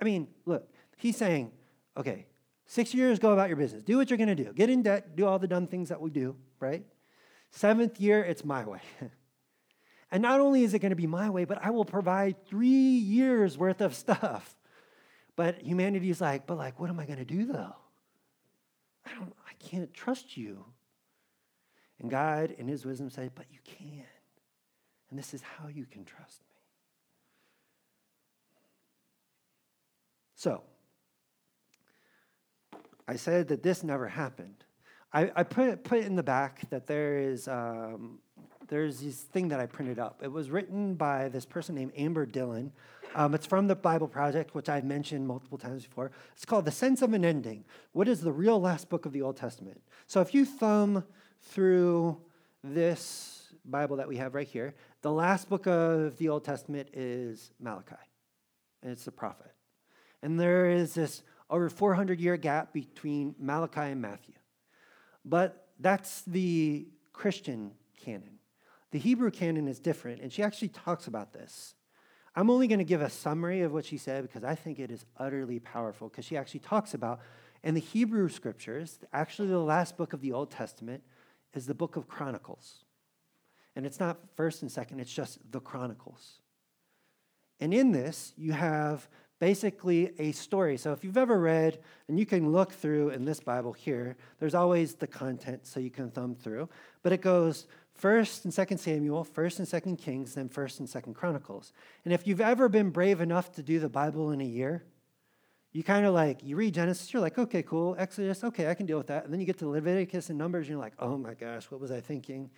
I 0.01 0.05
mean, 0.05 0.29
look, 0.47 0.69
he's 0.97 1.17
saying, 1.17 1.53
okay, 1.97 2.27
six 2.67 2.95
years, 2.95 3.19
go 3.19 3.33
about 3.33 3.49
your 3.49 3.57
business. 3.57 3.83
Do 3.83 3.97
what 3.97 4.11
you're 4.11 4.17
going 4.17 4.35
to 4.35 4.35
do. 4.35 4.53
Get 4.53 4.71
in 4.71 4.83
debt, 4.83 5.17
do 5.17 5.27
all 5.27 5.39
the 5.39 5.49
dumb 5.49 5.67
things 5.67 5.89
that 5.91 6.01
we 6.01 6.11
do, 6.11 6.37
right? 6.59 6.85
Seventh 7.51 8.01
year, 8.01 8.23
it's 8.23 8.45
my 8.45 8.65
way. 8.65 8.81
and 10.11 10.23
not 10.23 10.41
only 10.41 10.63
is 10.63 10.75
it 10.75 10.79
going 10.79 10.91
to 10.91 10.97
be 10.97 11.07
my 11.07 11.29
way, 11.31 11.45
but 11.45 11.59
I 11.63 11.71
will 11.71 11.85
provide 11.85 12.47
three 12.47 12.69
years 12.69 13.59
worth 13.59 13.81
of 13.81 13.95
stuff. 13.95 14.57
But 15.37 15.63
humanity 15.63 16.11
is 16.11 16.21
like, 16.21 16.47
but 16.47 16.59
like, 16.59 16.79
what 16.79 16.91
am 16.91 17.01
I 17.01 17.07
going 17.07 17.19
to 17.19 17.25
do 17.25 17.47
though? 17.47 17.75
I 19.07 19.15
don't, 19.15 19.33
I 19.49 19.53
can't 19.59 19.93
trust 19.93 20.37
you. 20.37 20.65
And 21.99 22.11
God, 22.11 22.55
in 22.57 22.69
his 22.69 22.85
wisdom, 22.85 23.11
said, 23.11 23.33
but 23.35 23.47
you 23.51 23.59
can. 23.65 24.05
And 25.11 25.19
this 25.19 25.35
is 25.35 25.43
how 25.43 25.69
you 25.69 25.85
can 25.85 26.05
trust 26.05 26.43
me. 26.43 26.50
So, 30.41 30.63
I 33.07 33.17
said 33.17 33.49
that 33.49 33.63
this 33.63 33.85
never 33.85 34.09
happened. 34.09 34.65
I, 35.13 35.31
I 35.37 35.43
put, 35.43 35.85
put 35.85 35.99
in 35.99 36.17
the 36.17 36.23
back 36.23 36.63
that 36.71 36.87
there 36.87 37.19
is 37.19 37.47
um, 37.47 38.21
there's 38.67 39.03
this 39.03 39.21
thing 39.21 39.49
that 39.49 39.61
I 39.61 39.67
printed 39.67 39.99
up. 39.99 40.23
It 40.23 40.33
was 40.33 40.49
written 40.49 40.95
by 40.95 41.29
this 41.29 41.45
person 41.45 41.75
named 41.75 41.93
Amber 41.95 42.25
Dillon. 42.25 42.73
Um, 43.15 43.35
it's 43.35 43.45
from 43.45 43.67
the 43.67 43.77
Bible 43.77 44.09
Project, 44.09 44.55
which 44.55 44.71
I've 44.71 44.85
mentioned 44.85 45.29
multiple 45.29 45.59
times 45.59 45.85
before. 45.85 46.11
It's 46.33 46.47
called 46.47 46.65
The 46.65 46.71
Sense 46.71 47.03
of 47.03 47.13
an 47.13 47.23
Ending. 47.23 47.67
What 47.93 48.09
is 48.09 48.23
the 48.23 48.33
real 48.33 48.59
last 48.59 48.89
book 48.89 49.05
of 49.05 49.13
the 49.13 49.21
Old 49.21 49.37
Testament? 49.37 49.83
So 50.07 50.23
if 50.23 50.33
you 50.33 50.47
thumb 50.47 51.05
through 51.43 52.17
this 52.65 53.53
Bible 53.67 53.97
that 53.99 54.09
we 54.09 54.17
have 54.17 54.35
right 54.35 54.49
here, 54.49 54.75
the 55.03 55.13
last 55.13 55.51
book 55.51 55.67
of 55.67 56.17
the 56.17 56.31
Old 56.31 56.47
Testament 56.47 56.89
is 56.95 57.53
Malachi, 57.61 57.97
and 58.83 58.91
it's 58.91 59.05
the 59.05 59.13
prophet. 59.13 59.53
And 60.23 60.39
there 60.39 60.71
is 60.71 60.95
this 60.95 61.23
over 61.49 61.69
400 61.69 62.21
year 62.21 62.37
gap 62.37 62.73
between 62.73 63.35
Malachi 63.39 63.81
and 63.81 64.01
Matthew. 64.01 64.35
But 65.25 65.69
that's 65.79 66.23
the 66.23 66.87
Christian 67.13 67.73
canon. 68.05 68.39
The 68.93 68.99
Hebrew 68.99 69.31
canon 69.31 69.69
is 69.69 69.79
different, 69.79 70.21
and 70.21 70.33
she 70.33 70.43
actually 70.43 70.69
talks 70.69 71.07
about 71.07 71.33
this. 71.33 71.75
I'm 72.35 72.51
only 72.51 72.69
going 72.69 72.79
to 72.79 72.85
give 72.85 73.03
a 73.03 73.11
summary 73.11 73.63
of 73.63 73.73
what 73.73 73.85
she 73.85 73.99
said 73.99 74.23
because 74.23 74.45
I 74.45 74.55
think 74.55 74.79
it 74.79 74.91
is 74.91 75.05
utterly 75.17 75.59
powerful 75.59 76.09
because 76.09 76.25
she 76.25 76.37
actually 76.37 76.61
talks 76.61 76.95
about 76.95 77.21
in 77.63 77.75
the 77.75 77.81
Hebrew 77.81 78.29
scriptures, 78.29 78.99
actually 79.13 79.49
the 79.49 79.59
last 79.59 79.97
book 79.97 80.13
of 80.13 80.21
the 80.21 80.33
Old 80.33 80.51
Testament 80.51 81.03
is 81.53 81.67
the 81.67 81.75
book 81.75 81.97
of 81.97 82.09
Chronicles. 82.09 82.85
And 83.77 83.85
it's 83.85 84.01
not 84.01 84.19
first 84.37 84.63
and 84.63 84.71
second, 84.71 85.01
it's 85.01 85.13
just 85.13 85.39
the 85.51 85.61
Chronicles. 85.61 86.41
And 87.61 87.75
in 87.75 87.93
this, 87.93 88.33
you 88.37 88.53
have 88.53 89.09
basically 89.41 90.13
a 90.19 90.31
story. 90.33 90.77
So 90.77 90.93
if 90.93 91.03
you've 91.03 91.17
ever 91.17 91.41
read, 91.41 91.81
and 92.07 92.19
you 92.19 92.27
can 92.27 92.53
look 92.53 92.73
through 92.73 93.11
in 93.11 93.25
this 93.25 93.41
Bible 93.41 93.73
here, 93.73 94.17
there's 94.39 94.55
always 94.55 94.95
the 94.95 95.07
content 95.07 95.67
so 95.67 95.81
you 95.81 95.91
can 95.91 96.11
thumb 96.11 96.37
through. 96.37 96.69
But 97.03 97.13
it 97.13 97.23
goes 97.23 97.67
First 97.95 98.45
and 98.45 98.55
Second 98.55 98.79
Samuel, 98.79 99.25
First 99.25 99.59
and 99.59 99.67
Second 99.67 99.97
Kings, 99.97 100.35
then 100.35 100.49
First 100.49 100.79
and 100.79 100.89
Second 100.89 101.15
Chronicles. 101.15 101.73
And 102.05 102.15
if 102.15 102.27
you've 102.27 102.41
ever 102.41 102.69
been 102.69 102.91
brave 102.91 103.21
enough 103.21 103.51
to 103.53 103.63
do 103.63 103.81
the 103.81 103.89
Bible 103.89 104.31
in 104.31 104.41
a 104.41 104.45
year, 104.45 104.85
you 105.73 105.83
kind 105.83 106.05
of 106.05 106.13
like 106.13 106.43
you 106.43 106.57
read 106.57 106.75
Genesis, 106.75 107.13
you're 107.13 107.23
like, 107.23 107.39
okay, 107.39 107.63
cool. 107.63 107.95
Exodus, 107.99 108.45
okay, 108.45 108.69
I 108.69 108.75
can 108.75 108.87
deal 108.87 108.99
with 108.99 109.07
that. 109.07 109.25
And 109.25 109.33
then 109.33 109.41
you 109.41 109.47
get 109.47 109.59
to 109.59 109.69
Leviticus 109.69 110.29
and 110.29 110.39
Numbers, 110.39 110.67
and 110.67 110.71
you're 110.71 110.81
like, 110.81 110.95
oh 110.99 111.17
my 111.17 111.35
gosh, 111.35 111.71
what 111.71 111.81
was 111.81 111.91
I 111.91 112.01
thinking? 112.01 112.51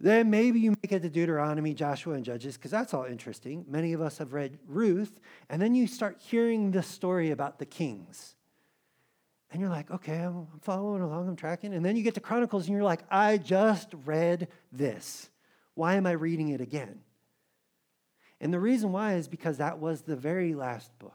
Then 0.00 0.30
maybe 0.30 0.58
you 0.60 0.70
make 0.70 0.92
it 0.92 1.02
to 1.02 1.10
Deuteronomy, 1.10 1.74
Joshua, 1.74 2.14
and 2.14 2.24
Judges, 2.24 2.56
because 2.56 2.70
that's 2.70 2.94
all 2.94 3.04
interesting. 3.04 3.66
Many 3.68 3.92
of 3.92 4.00
us 4.00 4.16
have 4.16 4.32
read 4.32 4.58
Ruth, 4.66 5.20
and 5.50 5.60
then 5.60 5.74
you 5.74 5.86
start 5.86 6.16
hearing 6.18 6.70
the 6.70 6.82
story 6.82 7.32
about 7.32 7.58
the 7.58 7.66
kings. 7.66 8.34
And 9.52 9.60
you're 9.60 9.70
like, 9.70 9.90
okay, 9.90 10.16
I'm 10.16 10.46
following 10.62 11.02
along, 11.02 11.28
I'm 11.28 11.36
tracking. 11.36 11.74
And 11.74 11.84
then 11.84 11.96
you 11.96 12.02
get 12.02 12.14
to 12.14 12.20
Chronicles 12.20 12.66
and 12.66 12.74
you're 12.74 12.84
like, 12.84 13.02
I 13.10 13.36
just 13.36 13.88
read 14.06 14.48
this. 14.72 15.28
Why 15.74 15.94
am 15.94 16.06
I 16.06 16.12
reading 16.12 16.50
it 16.50 16.60
again? 16.60 17.00
And 18.40 18.54
the 18.54 18.60
reason 18.60 18.92
why 18.92 19.14
is 19.14 19.28
because 19.28 19.58
that 19.58 19.80
was 19.80 20.02
the 20.02 20.16
very 20.16 20.54
last 20.54 20.96
book. 20.98 21.14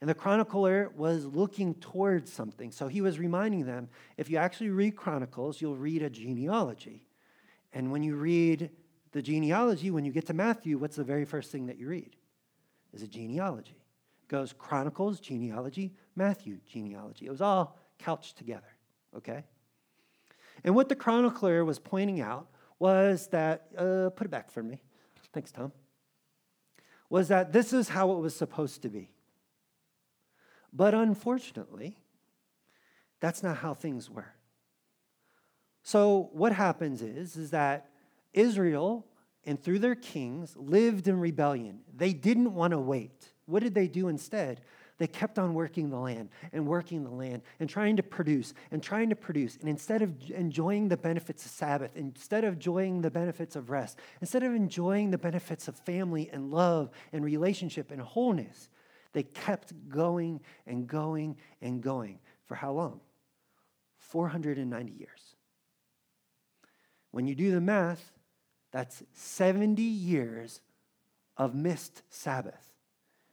And 0.00 0.10
the 0.10 0.14
chronicler 0.14 0.92
was 0.96 1.24
looking 1.24 1.74
towards 1.76 2.30
something. 2.30 2.72
So 2.72 2.88
he 2.88 3.00
was 3.00 3.18
reminding 3.18 3.64
them 3.64 3.88
if 4.18 4.28
you 4.28 4.36
actually 4.36 4.70
read 4.70 4.96
Chronicles, 4.96 5.62
you'll 5.62 5.76
read 5.76 6.02
a 6.02 6.10
genealogy. 6.10 7.06
And 7.74 7.90
when 7.90 8.02
you 8.04 8.14
read 8.14 8.70
the 9.12 9.20
genealogy, 9.20 9.90
when 9.90 10.04
you 10.04 10.12
get 10.12 10.26
to 10.26 10.32
Matthew, 10.32 10.78
what's 10.78 10.96
the 10.96 11.04
very 11.04 11.24
first 11.24 11.50
thing 11.50 11.66
that 11.66 11.76
you 11.76 11.88
read? 11.88 12.16
Is 12.92 13.02
a 13.02 13.08
genealogy. 13.08 13.76
It 14.22 14.28
goes 14.28 14.52
Chronicles, 14.52 15.18
genealogy, 15.18 15.92
Matthew 16.14 16.58
genealogy. 16.70 17.26
It 17.26 17.30
was 17.30 17.40
all 17.40 17.76
couched 17.98 18.38
together, 18.38 18.72
okay? 19.16 19.44
And 20.62 20.74
what 20.74 20.88
the 20.88 20.94
chronicler 20.94 21.64
was 21.64 21.80
pointing 21.80 22.20
out 22.20 22.48
was 22.78 23.26
that, 23.28 23.66
uh, 23.76 24.10
put 24.10 24.26
it 24.26 24.30
back 24.30 24.50
for 24.50 24.62
me. 24.62 24.80
Thanks, 25.32 25.50
Tom. 25.50 25.72
Was 27.10 27.28
that 27.28 27.52
this 27.52 27.72
is 27.72 27.88
how 27.88 28.12
it 28.12 28.18
was 28.18 28.36
supposed 28.36 28.82
to 28.82 28.88
be. 28.88 29.10
But 30.72 30.94
unfortunately, 30.94 31.98
that's 33.20 33.42
not 33.42 33.58
how 33.58 33.74
things 33.74 34.08
were. 34.08 34.32
So 35.84 36.30
what 36.32 36.52
happens 36.52 37.02
is, 37.02 37.36
is 37.36 37.50
that 37.50 37.90
Israel 38.32 39.06
and 39.44 39.62
through 39.62 39.80
their 39.80 39.94
kings 39.94 40.56
lived 40.56 41.06
in 41.06 41.20
rebellion. 41.20 41.80
They 41.94 42.14
didn't 42.14 42.54
want 42.54 42.72
to 42.72 42.78
wait. 42.78 43.32
What 43.44 43.62
did 43.62 43.74
they 43.74 43.86
do 43.86 44.08
instead? 44.08 44.62
They 44.96 45.06
kept 45.06 45.38
on 45.38 45.52
working 45.52 45.90
the 45.90 45.98
land 45.98 46.30
and 46.54 46.66
working 46.66 47.04
the 47.04 47.10
land 47.10 47.42
and 47.60 47.68
trying 47.68 47.96
to 47.96 48.02
produce 48.02 48.54
and 48.70 48.82
trying 48.82 49.10
to 49.10 49.16
produce. 49.16 49.58
And 49.58 49.68
instead 49.68 50.00
of 50.00 50.14
enjoying 50.30 50.88
the 50.88 50.96
benefits 50.96 51.44
of 51.44 51.50
Sabbath, 51.50 51.90
instead 51.96 52.44
of 52.44 52.54
enjoying 52.54 53.02
the 53.02 53.10
benefits 53.10 53.54
of 53.54 53.68
rest, 53.68 53.98
instead 54.22 54.42
of 54.42 54.54
enjoying 54.54 55.10
the 55.10 55.18
benefits 55.18 55.68
of 55.68 55.76
family 55.76 56.30
and 56.32 56.50
love 56.50 56.90
and 57.12 57.22
relationship 57.22 57.90
and 57.90 58.00
wholeness, 58.00 58.70
they 59.12 59.24
kept 59.24 59.74
going 59.90 60.40
and 60.66 60.86
going 60.86 61.36
and 61.60 61.82
going. 61.82 62.20
For 62.46 62.54
how 62.54 62.72
long? 62.72 63.00
490 63.98 64.92
years. 64.92 65.33
When 67.14 67.28
you 67.28 67.36
do 67.36 67.52
the 67.52 67.60
math, 67.60 68.10
that's 68.72 69.04
70 69.12 69.80
years 69.80 70.60
of 71.36 71.54
missed 71.54 72.02
Sabbath 72.10 72.72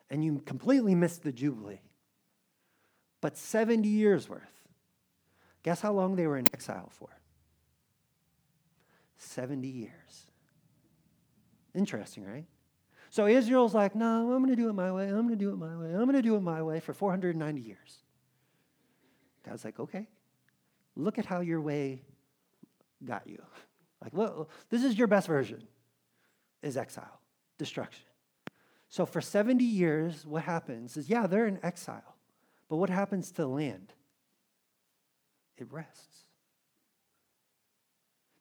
and 0.08 0.24
you 0.24 0.40
completely 0.46 0.94
missed 0.94 1.24
the 1.24 1.32
Jubilee. 1.32 1.82
But 3.22 3.40
70 3.40 3.90
years 3.90 4.30
worth. 4.30 4.44
Guess 5.64 5.82
how 5.82 5.94
long 5.94 6.16
they 6.16 6.28
were 6.28 6.38
in 6.38 6.46
exile 6.54 6.92
for? 6.92 7.10
70 9.18 9.68
years. 9.68 10.28
Interesting, 11.74 12.24
right? 12.24 12.46
So 13.10 13.26
Israel's 13.26 13.74
like, 13.74 13.96
no, 13.96 14.32
I'm 14.32 14.44
going 14.44 14.56
to 14.56 14.62
do 14.62 14.70
it 14.70 14.74
my 14.74 14.92
way. 14.92 15.08
I'm 15.08 15.28
going 15.28 15.30
to 15.30 15.36
do 15.36 15.50
it 15.54 15.58
my 15.58 15.76
way. 15.76 15.88
I'm 15.88 16.04
going 16.04 16.14
to 16.14 16.22
do 16.22 16.36
it 16.36 16.42
my 16.42 16.62
way 16.62 16.82
for 16.82 16.94
490 16.94 17.60
years. 17.60 18.04
God's 19.44 19.66
like, 19.66 19.80
okay, 19.80 20.08
look 20.96 21.18
at 21.18 21.26
how 21.26 21.40
your 21.40 21.62
way 21.62 22.04
got 23.04 23.26
you. 23.26 23.42
Like, 24.02 24.14
look, 24.14 24.50
this 24.70 24.84
is 24.84 24.98
your 24.98 25.08
best 25.08 25.28
version, 25.28 25.68
is 26.62 26.78
exile, 26.78 27.20
destruction. 27.58 28.06
So 28.90 29.06
for 29.06 29.22
70 29.22 29.64
years, 29.64 30.26
what 30.26 30.44
happens 30.44 30.98
is, 30.98 31.10
yeah, 31.10 31.28
they're 31.28 31.48
in 31.48 31.60
exile. 31.64 32.16
But 32.68 32.78
what 32.78 32.90
happens 32.90 33.32
to 33.32 33.44
the 33.44 33.48
land? 33.48 33.94
It 35.58 35.72
rests. 35.72 36.26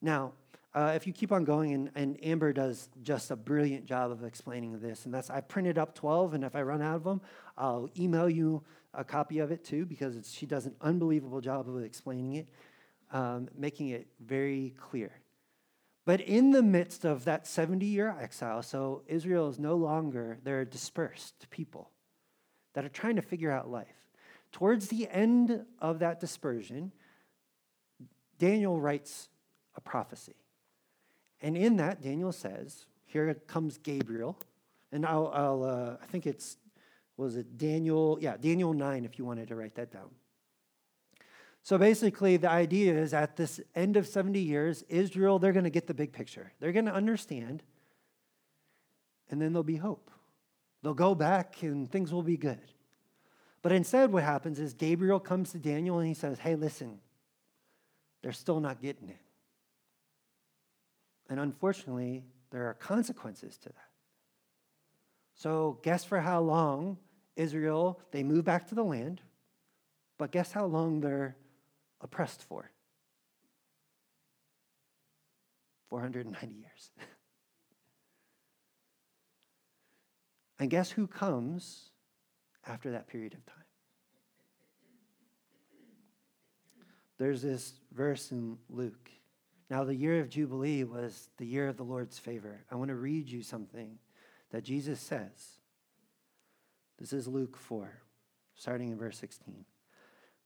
Now, 0.03 0.33
uh, 0.75 0.93
if 0.95 1.07
you 1.07 1.13
keep 1.13 1.33
on 1.33 1.45
going, 1.45 1.75
and, 1.75 1.91
and 1.95 2.25
Amber 2.25 2.53
does 2.53 2.89
just 3.03 3.31
a 3.31 3.37
brilliant 3.37 3.85
job 3.85 4.11
of 4.11 4.25
explaining 4.25 4.79
this, 4.81 5.05
and 5.05 5.13
that's 5.13 5.31
I 5.31 5.41
printed 5.41 5.79
up 5.79 5.95
12, 5.95 6.35
and 6.35 6.45
if 6.45 6.55
I 6.55 6.63
run 6.63 6.81
out 6.81 6.97
of 6.97 7.05
them, 7.05 7.21
I'll 7.59 7.89
email 7.99 8.31
you 8.31 8.63
a 8.95 9.05
copy 9.05 9.41
of 9.41 9.51
it 9.51 9.65
too, 9.65 9.85
because 9.85 10.33
she 10.33 10.47
does 10.47 10.67
an 10.67 10.75
unbelievable 10.81 11.41
job 11.41 11.69
of 11.69 11.83
explaining 11.83 12.35
it, 12.35 12.49
um, 13.13 13.49
making 13.57 13.89
it 13.89 14.07
very 14.21 14.75
clear. 14.79 15.13
But 16.05 16.21
in 16.21 16.51
the 16.51 16.63
midst 16.63 17.05
of 17.05 17.25
that 17.25 17.47
70 17.47 17.87
year 17.87 18.15
exile, 18.21 18.63
so 18.63 19.03
Israel 19.07 19.49
is 19.49 19.59
no 19.59 19.77
longer, 19.77 20.39
they're 20.43 20.65
dispersed 20.65 21.49
people 21.51 21.91
that 22.75 22.85
are 22.85 22.91
trying 22.91 23.17
to 23.17 23.23
figure 23.23 23.51
out 23.51 23.71
life. 23.71 23.89
Towards 24.53 24.89
the 24.89 25.09
end 25.09 25.65
of 25.79 25.99
that 26.01 26.21
dispersion, 26.21 26.93
Daniel 28.39 28.81
writes 28.81 29.29
a 29.77 29.81
prophecy. 29.81 30.35
And 31.43 31.57
in 31.57 31.77
that, 31.77 32.03
Daniel 32.03 32.33
says, 32.33 32.87
here 33.07 33.33
comes 33.47 33.79
Gabriel. 33.79 34.39
And 34.93 35.07
I'll, 35.07 35.31
I'll 35.35 35.65
uh, 35.65 35.97
I 36.03 36.07
think 36.07 36.27
it's, 36.27 36.57
was 37.17 37.37
it 37.37 37.59
Daniel? 37.59 38.19
Yeah, 38.21 38.37
Daniel 38.37 38.73
9, 38.73 39.05
if 39.05 39.19
you 39.19 39.25
wanted 39.25 39.49
to 39.49 39.57
write 39.57 39.75
that 39.77 39.93
down. 39.93 40.11
So 41.63 41.77
basically, 41.79 42.37
the 42.37 42.51
idea 42.51 42.95
is 42.95 43.13
at 43.13 43.37
this 43.37 43.61
end 43.75 43.97
of 43.97 44.07
70 44.07 44.41
years, 44.41 44.83
Israel, 44.89 45.39
they're 45.39 45.53
going 45.53 45.65
to 45.65 45.71
get 45.71 45.87
the 45.87 45.95
big 45.95 46.13
picture. 46.13 46.53
They're 46.59 46.73
going 46.73 46.87
to 46.87 46.95
understand, 46.95 47.63
and 49.31 49.41
then 49.41 49.53
there'll 49.53 49.63
be 49.63 49.77
hope. 49.77 50.11
They'll 50.83 50.95
go 50.95 51.15
back 51.15 51.63
and 51.63 51.91
things 51.91 52.13
will 52.13 52.23
be 52.23 52.37
good. 52.37 52.73
But 53.63 53.73
instead, 53.73 54.11
what 54.13 54.23
happens 54.23 54.59
is 54.59 54.73
Gabriel 54.73 55.21
comes 55.21 55.53
to 55.53 55.59
Daniel 55.59 55.99
and 55.99 56.09
he 56.09 56.15
says, 56.15 56.39
Hey, 56.39 56.55
listen, 56.55 56.99
they're 58.23 58.33
still 58.33 58.61
not 58.61 58.81
getting 58.81 59.11
it. 59.11 59.21
And 61.29 61.39
unfortunately, 61.39 62.25
there 62.51 62.67
are 62.67 62.75
consequences 62.75 63.59
to 63.59 63.69
that. 63.69 63.91
So, 65.37 65.79
guess 65.83 66.05
for 66.05 66.21
how 66.21 66.41
long 66.41 66.99
Israel, 67.37 68.01
they 68.11 68.23
move 68.23 68.45
back 68.45 68.69
to 68.69 68.75
the 68.75 68.83
land, 68.83 69.21
but 70.19 70.33
guess 70.33 70.53
how 70.53 70.67
long 70.67 71.01
they're 71.01 71.37
oppressed 72.01 72.43
for? 72.43 72.71
490 75.89 76.55
years. 76.55 76.91
and 80.59 80.71
guess 80.71 80.91
who 80.91 81.07
comes 81.07 81.91
after 82.67 82.91
that 82.93 83.09
period 83.09 83.35
of 83.35 83.45
time? 83.47 83.61
there's 87.21 87.43
this 87.43 87.75
verse 87.93 88.33
in 88.33 88.57
Luke. 88.71 89.11
Now, 89.69 89.85
the 89.85 89.95
year 89.95 90.21
of 90.21 90.31
Jubilee 90.31 90.85
was 90.85 91.29
the 91.37 91.45
year 91.45 91.69
of 91.69 91.77
the 91.77 91.85
Lord's 91.85 92.19
favor. 92.19 92.65
I 92.71 92.77
want 92.77 92.89
to 92.89 92.95
read 92.95 93.29
you 93.29 93.43
something 93.43 93.99
that 94.51 94.65
Jesus 94.65 94.99
says. 94.99 95.61
This 96.99 97.13
is 97.13 97.29
Luke 97.29 97.59
4, 97.59 97.93
starting 98.55 98.91
in 98.91 98.99
verse 98.99 99.19
16. 99.19 99.67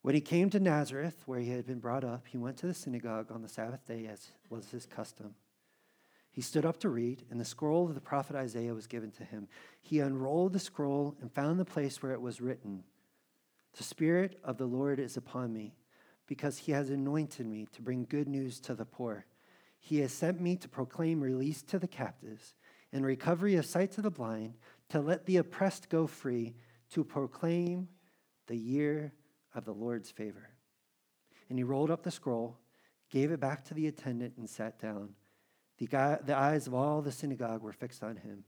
When 0.05 0.14
he 0.14 0.21
came 0.21 0.51
to 0.51 0.61
Nazareth, 0.61 1.23
where 1.25 1.38
he 1.38 1.49
had 1.49 1.67
been 1.67 1.79
brought 1.79 2.05
up, 2.05 2.27
he 2.27 2.37
went 2.37 2.59
to 2.59 2.67
the 2.67 2.75
synagogue 2.75 3.33
on 3.33 3.40
the 3.40 3.49
Sabbath 3.49 3.87
day, 3.87 4.07
as 4.07 4.33
was 4.51 4.69
his 4.69 4.85
custom. 4.85 5.35
He 6.31 6.43
stood 6.43 6.67
up 6.67 6.79
to 6.81 6.90
read, 6.90 7.25
and 7.31 7.40
the 7.40 7.45
scroll 7.47 7.88
of 7.88 7.95
the 7.95 8.03
prophet 8.03 8.37
Isaiah 8.37 8.75
was 8.75 8.87
given 8.87 9.12
to 9.12 9.25
him. 9.25 9.49
He 9.81 10.01
unrolled 10.01 10.53
the 10.53 10.59
scroll 10.59 11.17
and 11.23 11.33
found 11.33 11.59
the 11.59 11.64
place 11.64 12.03
where 12.03 12.12
it 12.12 12.21
was 12.21 12.43
written 12.43 12.85
The 13.79 13.83
Spirit 13.83 14.38
of 14.45 14.59
the 14.59 14.67
Lord 14.67 15.01
is 15.01 15.17
upon 15.17 15.55
me 15.55 15.75
because 16.27 16.59
he 16.59 16.73
has 16.73 16.90
anointed 16.90 17.47
me 17.47 17.67
to 17.73 17.81
bring 17.81 18.05
good 18.05 18.29
news 18.29 18.61
to 18.61 18.75
the 18.75 18.85
poor. 18.85 19.25
He 19.81 20.01
has 20.01 20.12
sent 20.12 20.38
me 20.38 20.57
to 20.57 20.69
proclaim 20.69 21.23
release 21.23 21.62
to 21.62 21.79
the 21.79 21.88
captives 21.88 22.53
and 22.93 23.07
recovery 23.07 23.57
of 23.57 23.64
sight 23.64 23.93
to 23.93 24.03
the 24.03 24.11
blind, 24.11 24.59
to 24.90 25.01
let 25.01 25.25
the 25.25 25.38
oppressed 25.38 25.88
go 25.88 26.07
free, 26.07 26.57
to 26.90 27.05
proclaim 27.05 27.88
the 28.49 28.57
year 28.59 29.14
of 29.55 29.64
the 29.64 29.73
Lord's 29.73 30.11
favor. 30.11 30.51
And 31.49 31.59
he 31.59 31.64
rolled 31.64 31.90
up 31.90 32.03
the 32.03 32.11
scroll, 32.11 32.59
gave 33.11 33.31
it 33.31 33.40
back 33.40 33.64
to 33.67 33.75
the 33.75 33.87
attendant, 33.87 34.35
and 34.37 34.49
sat 34.49 34.79
down. 34.79 35.11
The, 35.79 35.87
guy, 35.87 36.19
the 36.25 36.37
eyes 36.37 36.67
of 36.67 36.75
all 36.75 37.03
the 37.03 37.12
synagogue 37.12 37.62
were 37.62 37.73
fixed 37.73 38.03
on 38.03 38.17
him. 38.17 38.45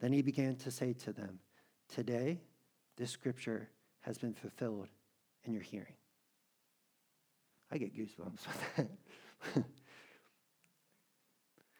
Then 0.00 0.12
he 0.12 0.22
began 0.22 0.56
to 0.56 0.70
say 0.70 0.92
to 0.92 1.12
them, 1.12 1.38
Today, 1.88 2.40
this 2.96 3.10
scripture 3.10 3.68
has 4.00 4.18
been 4.18 4.34
fulfilled 4.34 4.88
in 5.44 5.52
your 5.52 5.62
hearing. 5.62 5.94
I 7.70 7.78
get 7.78 7.96
goosebumps 7.96 8.46
with 8.46 8.76
that. 8.76 8.88
and 9.54 9.64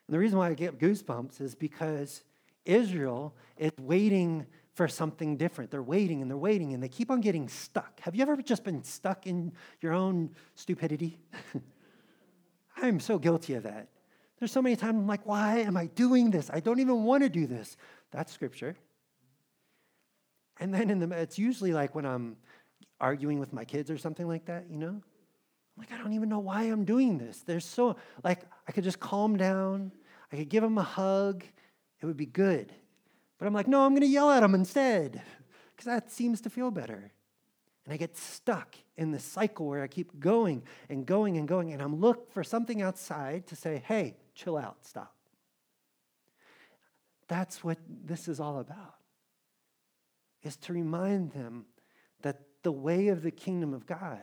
the 0.08 0.18
reason 0.18 0.38
why 0.38 0.48
I 0.48 0.54
get 0.54 0.78
goosebumps 0.78 1.40
is 1.40 1.54
because 1.54 2.22
Israel 2.64 3.34
is 3.56 3.72
waiting 3.80 4.46
for 4.76 4.86
something 4.86 5.38
different. 5.38 5.70
They're 5.70 5.82
waiting 5.82 6.20
and 6.20 6.30
they're 6.30 6.36
waiting 6.36 6.74
and 6.74 6.82
they 6.82 6.88
keep 6.90 7.10
on 7.10 7.22
getting 7.22 7.48
stuck. 7.48 7.98
Have 8.00 8.14
you 8.14 8.20
ever 8.20 8.36
just 8.42 8.62
been 8.62 8.84
stuck 8.84 9.26
in 9.26 9.52
your 9.80 9.94
own 9.94 10.34
stupidity? 10.54 11.18
I'm 12.76 13.00
so 13.00 13.18
guilty 13.18 13.54
of 13.54 13.62
that. 13.62 13.88
There's 14.38 14.52
so 14.52 14.60
many 14.60 14.76
times 14.76 14.98
I'm 14.98 15.06
like, 15.06 15.24
why 15.24 15.60
am 15.60 15.78
I 15.78 15.86
doing 15.86 16.30
this? 16.30 16.50
I 16.52 16.60
don't 16.60 16.78
even 16.78 17.04
want 17.04 17.22
to 17.22 17.30
do 17.30 17.46
this. 17.46 17.74
That's 18.10 18.30
scripture. 18.30 18.76
And 20.60 20.74
then 20.74 20.90
in 20.90 20.98
the 20.98 21.10
it's 21.10 21.38
usually 21.38 21.72
like 21.72 21.94
when 21.94 22.04
I'm 22.04 22.36
arguing 23.00 23.40
with 23.40 23.54
my 23.54 23.64
kids 23.64 23.90
or 23.90 23.96
something 23.96 24.28
like 24.28 24.44
that, 24.44 24.66
you 24.68 24.76
know? 24.76 24.88
I'm 24.88 25.78
like, 25.78 25.90
I 25.90 25.96
don't 25.96 26.12
even 26.12 26.28
know 26.28 26.40
why 26.40 26.64
I'm 26.64 26.84
doing 26.84 27.16
this. 27.16 27.40
There's 27.40 27.64
so, 27.64 27.96
like, 28.22 28.42
I 28.68 28.72
could 28.72 28.84
just 28.84 29.00
calm 29.00 29.38
down. 29.38 29.90
I 30.30 30.36
could 30.36 30.50
give 30.50 30.62
them 30.62 30.76
a 30.76 30.82
hug. 30.82 31.44
It 32.02 32.04
would 32.04 32.18
be 32.18 32.26
good. 32.26 32.74
But 33.38 33.46
I'm 33.46 33.54
like, 33.54 33.68
no, 33.68 33.84
I'm 33.84 33.92
going 33.92 34.02
to 34.02 34.08
yell 34.08 34.30
at 34.30 34.42
him 34.42 34.54
instead 34.54 35.22
because 35.70 35.86
that 35.86 36.10
seems 36.10 36.40
to 36.42 36.50
feel 36.50 36.70
better. 36.70 37.12
And 37.84 37.94
I 37.94 37.96
get 37.96 38.16
stuck 38.16 38.76
in 38.96 39.12
this 39.12 39.24
cycle 39.24 39.66
where 39.66 39.82
I 39.82 39.86
keep 39.86 40.18
going 40.18 40.62
and 40.88 41.06
going 41.06 41.36
and 41.36 41.46
going. 41.46 41.72
And 41.72 41.82
I'm 41.82 42.00
looking 42.00 42.24
for 42.30 42.42
something 42.42 42.82
outside 42.82 43.46
to 43.48 43.56
say, 43.56 43.82
hey, 43.86 44.16
chill 44.34 44.56
out, 44.56 44.78
stop. 44.82 45.14
That's 47.28 47.62
what 47.62 47.78
this 47.88 48.28
is 48.28 48.40
all 48.40 48.58
about, 48.60 48.96
is 50.42 50.56
to 50.58 50.72
remind 50.72 51.32
them 51.32 51.66
that 52.22 52.40
the 52.62 52.72
way 52.72 53.08
of 53.08 53.22
the 53.22 53.30
kingdom 53.30 53.74
of 53.74 53.86
God 53.86 54.20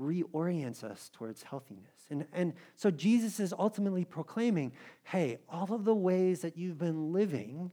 reorients 0.00 0.82
us 0.82 1.10
towards 1.12 1.42
healthiness. 1.42 2.06
And, 2.08 2.26
and 2.32 2.54
so 2.76 2.90
Jesus 2.90 3.38
is 3.38 3.52
ultimately 3.52 4.04
proclaiming 4.04 4.72
hey, 5.04 5.38
all 5.48 5.72
of 5.72 5.84
the 5.84 5.94
ways 5.94 6.40
that 6.40 6.56
you've 6.56 6.78
been 6.78 7.12
living, 7.12 7.70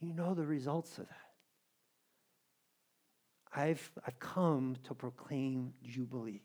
you 0.00 0.12
know 0.12 0.34
the 0.34 0.46
results 0.46 0.98
of 0.98 1.08
that. 1.08 1.16
I've, 3.54 3.90
I've 4.06 4.18
come 4.18 4.76
to 4.84 4.94
proclaim 4.94 5.72
Jubilee, 5.82 6.42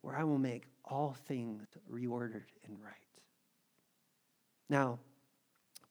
where 0.00 0.16
I 0.16 0.24
will 0.24 0.38
make 0.38 0.64
all 0.84 1.14
things 1.26 1.66
reordered 1.92 2.46
and 2.66 2.78
right. 2.82 2.94
Now, 4.70 4.98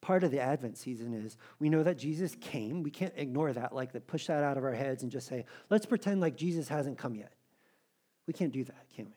part 0.02 0.24
of 0.24 0.32
the 0.32 0.40
Advent 0.40 0.78
season 0.78 1.14
is 1.14 1.38
we 1.60 1.70
know 1.70 1.84
that 1.84 1.98
Jesus 1.98 2.36
came. 2.40 2.84
We 2.84 2.92
can't 2.92 3.14
ignore 3.16 3.52
that, 3.54 3.74
like 3.74 3.94
to 3.94 4.00
push 4.00 4.28
that 4.28 4.44
out 4.44 4.58
of 4.58 4.64
our 4.64 4.74
heads 4.74 5.04
and 5.04 5.12
just 5.12 5.28
say, 5.28 5.46
let's 5.70 5.86
pretend 5.86 6.22
like 6.22 6.36
Jesus 6.36 6.68
hasn't 6.68 6.98
come 6.98 7.16
yet. 7.16 7.34
We 8.28 8.34
can't 8.34 8.52
do 8.52 8.64
that, 8.64 8.86
can 8.96 9.06
we? 9.06 9.16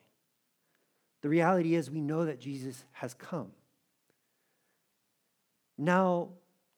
The 1.21 1.29
reality 1.29 1.75
is 1.75 1.91
we 1.91 2.01
know 2.01 2.25
that 2.25 2.39
Jesus 2.39 2.83
has 2.93 3.13
come. 3.13 3.51
Now, 5.77 6.29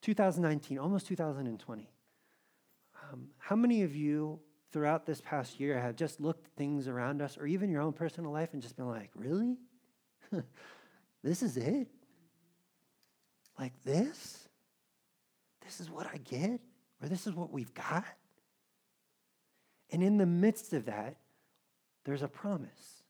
2019, 0.01 0.77
almost 0.79 1.07
2020. 1.07 1.89
Um, 3.11 3.27
how 3.37 3.55
many 3.55 3.83
of 3.83 3.95
you 3.95 4.39
throughout 4.71 5.05
this 5.05 5.21
past 5.21 5.59
year 5.59 5.79
have 5.79 5.95
just 5.95 6.19
looked 6.19 6.47
at 6.47 6.53
things 6.53 6.87
around 6.87 7.21
us 7.21 7.37
or 7.37 7.45
even 7.45 7.69
your 7.69 7.81
own 7.81 7.93
personal 7.93 8.31
life 8.31 8.49
and 8.53 8.61
just 8.61 8.75
been 8.75 8.87
like, 8.87 9.11
really? 9.15 9.57
this 11.23 11.43
is 11.43 11.57
it? 11.57 11.87
Like 13.59 13.73
this? 13.83 14.47
This 15.63 15.79
is 15.79 15.89
what 15.89 16.07
I 16.13 16.17
get? 16.17 16.59
Or 17.01 17.07
this 17.07 17.27
is 17.27 17.33
what 17.33 17.51
we've 17.51 17.73
got? 17.73 18.05
And 19.91 20.01
in 20.01 20.17
the 20.17 20.25
midst 20.25 20.73
of 20.73 20.85
that, 20.85 21.17
there's 22.05 22.23
a 22.23 22.27
promise. 22.27 23.03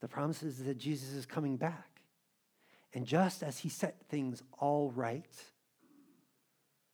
The 0.00 0.08
promise 0.08 0.42
is 0.42 0.64
that 0.64 0.78
Jesus 0.78 1.12
is 1.12 1.26
coming 1.26 1.56
back. 1.56 2.02
And 2.94 3.06
just 3.06 3.42
as 3.42 3.58
he 3.58 3.68
set 3.68 3.96
things 4.08 4.42
all 4.58 4.90
right 4.90 5.30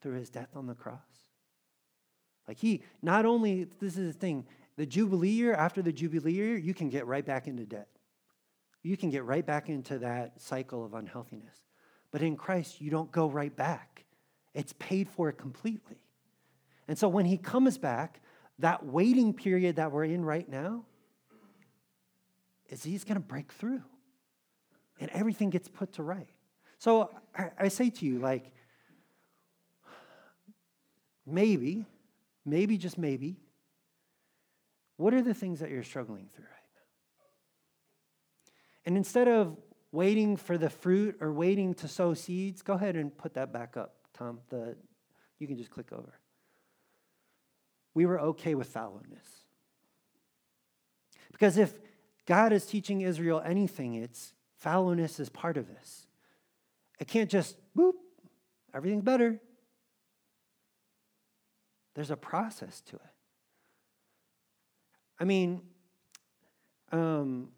through 0.01 0.15
his 0.15 0.31
death 0.31 0.51
on 0.55 0.67
the 0.67 0.75
cross, 0.75 0.99
like 2.47 2.59
he, 2.59 2.83
not 3.01 3.25
only, 3.25 3.65
this 3.81 3.97
is 3.97 4.13
the 4.13 4.19
thing, 4.19 4.47
the 4.77 4.87
Jubilee 4.87 5.31
year, 5.31 5.55
after 5.55 5.83
the 5.83 5.93
Jubilee 5.93 6.33
year, 6.33 6.57
you 6.57 6.75
can 6.75 6.91
get 6.91 7.07
right 7.07 7.25
back 7.25 7.47
into 7.47 7.65
debt. 7.65 7.89
You 8.83 8.97
can 8.97 9.09
get 9.09 9.25
right 9.25 9.47
back 9.47 9.69
into 9.69 9.99
that 10.01 10.41
cycle 10.41 10.85
of 10.85 10.93
unhealthiness. 10.93 11.64
But 12.15 12.23
in 12.23 12.37
Christ, 12.37 12.81
you 12.81 12.93
don't 12.93 13.11
go 13.11 13.27
right 13.27 13.55
back, 13.57 14.05
it's 14.55 14.73
paid 14.75 15.09
for 15.09 15.33
completely. 15.33 15.97
And 16.87 16.97
so 16.97 17.09
when 17.09 17.27
he 17.27 17.37
comes 17.37 17.77
back, 17.77 18.21
that 18.61 18.87
waiting 18.87 19.35
period 19.35 19.75
that 19.77 19.91
we're 19.91 20.05
in 20.05 20.25
right 20.25 20.49
now 20.49 20.85
is 22.69 22.85
he's 22.85 23.03
going 23.03 23.17
to 23.17 23.21
break 23.21 23.51
through 23.51 23.83
and 25.01 25.11
everything 25.11 25.51
gets 25.51 25.67
put 25.67 25.95
to 25.95 26.05
right. 26.05 26.29
So 26.79 27.11
I, 27.37 27.51
I 27.59 27.67
say 27.67 27.91
to 27.91 28.07
you, 28.07 28.21
like, 28.21 28.53
maybe, 31.27 31.85
maybe, 32.47 32.79
just 32.79 32.97
maybe, 32.97 33.41
what 34.99 35.15
are 35.15 35.23
the 35.23 35.35
things 35.35 35.59
that 35.59 35.69
you're 35.69 35.83
struggling 35.83 36.29
through 36.33 36.45
right 36.45 36.71
now? 36.77 36.83
And 38.87 38.97
instead 38.97 39.27
of 39.27 39.57
waiting 39.95 40.37
for 40.37 40.59
the 40.59 40.69
fruit 40.69 41.17
or 41.21 41.33
waiting 41.33 41.73
to 41.73 41.87
sow 41.87 42.15
seeds, 42.15 42.63
go 42.63 42.75
ahead 42.75 42.97
and 42.97 43.17
put 43.17 43.35
that 43.35 43.53
back 43.53 43.77
up, 43.77 43.95
Tom. 44.13 44.41
The, 44.51 44.77
you 45.39 45.47
can 45.47 45.57
just 45.57 45.71
click 45.71 45.93
over. 45.93 46.13
We 47.95 48.05
were 48.05 48.21
okay 48.21 48.57
with 48.57 48.73
fallowness. 48.75 49.45
Because 51.31 51.57
if 51.57 51.75
God 52.27 52.53
is 52.53 52.67
teaching 52.67 53.03
Israel 53.03 53.41
anything, 53.45 53.95
it's 53.95 54.35
fallowness 54.65 55.21
is 55.21 55.29
part 55.29 55.57
of 55.57 55.69
this. 55.69 56.09
It 56.99 57.07
can't 57.07 57.31
just, 57.31 57.57
boop, 57.77 57.93
everything's 58.75 59.05
better. 59.05 59.41
There's 61.95 62.11
a 62.11 62.17
process 62.17 62.81
to 62.83 62.97
it. 62.97 63.03
I 65.21 65.25
mean, 65.25 65.61
um, 66.91 67.51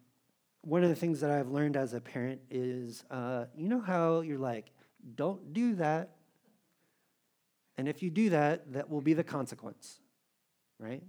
one 0.67 0.83
of 0.83 0.89
the 0.89 0.95
things 0.95 1.21
that 1.21 1.31
I've 1.31 1.47
learned 1.47 1.77
as 1.77 1.93
a 1.93 2.01
parent 2.01 2.41
is 2.51 3.05
uh, 3.09 3.45
you 3.55 3.69
know 3.69 3.79
how 3.79 4.19
you're 4.19 4.37
like, 4.37 4.69
don't 5.15 5.53
do 5.53 5.75
that. 5.75 6.17
And 7.77 7.87
if 7.87 8.03
you 8.03 8.09
do 8.09 8.31
that, 8.31 8.73
that 8.73 8.89
will 8.89 8.99
be 8.99 9.13
the 9.13 9.23
consequence, 9.23 10.01
right? 10.77 11.01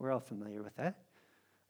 We're 0.00 0.10
all 0.10 0.18
familiar 0.18 0.60
with 0.60 0.74
that. 0.74 0.98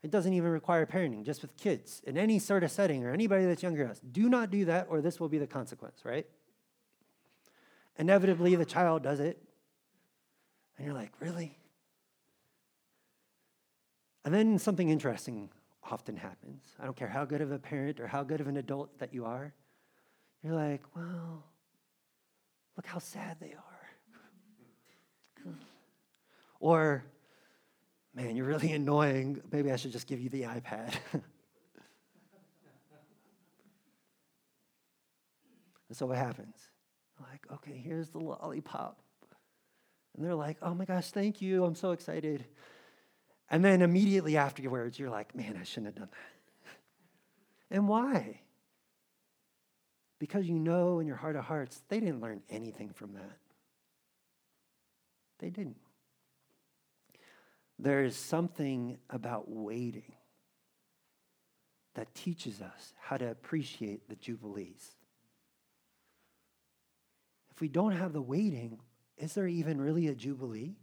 It 0.02 0.10
doesn't 0.10 0.32
even 0.32 0.48
require 0.48 0.86
parenting, 0.86 1.26
just 1.26 1.42
with 1.42 1.54
kids 1.58 2.00
in 2.06 2.16
any 2.16 2.38
sort 2.38 2.64
of 2.64 2.70
setting 2.70 3.04
or 3.04 3.12
anybody 3.12 3.44
that's 3.44 3.62
younger 3.62 3.82
than 3.82 3.90
us. 3.90 4.00
Do 4.00 4.30
not 4.30 4.50
do 4.50 4.64
that, 4.64 4.86
or 4.88 5.02
this 5.02 5.20
will 5.20 5.28
be 5.28 5.38
the 5.38 5.46
consequence, 5.46 6.00
right? 6.04 6.26
Inevitably, 7.98 8.54
the 8.54 8.64
child 8.64 9.02
does 9.02 9.20
it. 9.20 9.42
And 10.78 10.86
you're 10.86 10.94
like, 10.94 11.12
really? 11.20 11.58
And 14.24 14.32
then 14.32 14.58
something 14.58 14.88
interesting 14.88 15.50
often 15.90 16.16
happens. 16.16 16.62
I 16.80 16.84
don't 16.84 16.96
care 16.96 17.08
how 17.08 17.24
good 17.24 17.40
of 17.40 17.50
a 17.52 17.58
parent 17.58 18.00
or 18.00 18.06
how 18.06 18.22
good 18.22 18.40
of 18.40 18.48
an 18.48 18.56
adult 18.56 18.98
that 18.98 19.12
you 19.14 19.24
are. 19.24 19.52
You're 20.42 20.54
like, 20.54 20.82
well, 20.94 21.44
look 22.76 22.86
how 22.86 22.98
sad 22.98 23.36
they 23.40 23.54
are. 25.46 25.52
or 26.60 27.04
man, 28.14 28.36
you're 28.36 28.46
really 28.46 28.72
annoying. 28.72 29.40
Maybe 29.50 29.72
I 29.72 29.76
should 29.76 29.92
just 29.92 30.06
give 30.06 30.20
you 30.20 30.28
the 30.28 30.42
iPad. 30.42 30.94
and 31.12 31.22
so 35.92 36.06
what 36.06 36.18
happens? 36.18 36.56
Like, 37.20 37.46
okay, 37.52 37.80
here's 37.84 38.10
the 38.10 38.18
lollipop. 38.18 39.00
And 40.16 40.24
they're 40.24 40.34
like, 40.34 40.56
oh 40.62 40.74
my 40.74 40.84
gosh, 40.84 41.10
thank 41.10 41.40
you. 41.40 41.64
I'm 41.64 41.74
so 41.74 41.92
excited. 41.92 42.44
And 43.50 43.64
then 43.64 43.82
immediately 43.82 44.36
afterwards, 44.36 44.98
you're 44.98 45.10
like, 45.10 45.34
man, 45.34 45.56
I 45.58 45.64
shouldn't 45.64 45.86
have 45.86 45.94
done 45.94 46.08
that. 46.10 46.72
and 47.76 47.88
why? 47.88 48.40
Because 50.18 50.46
you 50.46 50.58
know 50.58 50.98
in 50.98 51.06
your 51.06 51.16
heart 51.16 51.36
of 51.36 51.44
hearts, 51.44 51.82
they 51.88 52.00
didn't 52.00 52.20
learn 52.20 52.42
anything 52.50 52.90
from 52.90 53.14
that. 53.14 53.38
They 55.38 55.50
didn't. 55.50 55.76
There 57.78 58.04
is 58.04 58.16
something 58.16 58.98
about 59.08 59.44
waiting 59.48 60.12
that 61.94 62.14
teaches 62.14 62.60
us 62.60 62.92
how 63.00 63.16
to 63.16 63.30
appreciate 63.30 64.08
the 64.08 64.16
Jubilees. 64.16 64.96
If 67.50 67.60
we 67.60 67.68
don't 67.68 67.92
have 67.92 68.12
the 68.12 68.22
waiting, 68.22 68.80
is 69.16 69.34
there 69.34 69.46
even 69.46 69.80
really 69.80 70.08
a 70.08 70.14
Jubilee? 70.14 70.76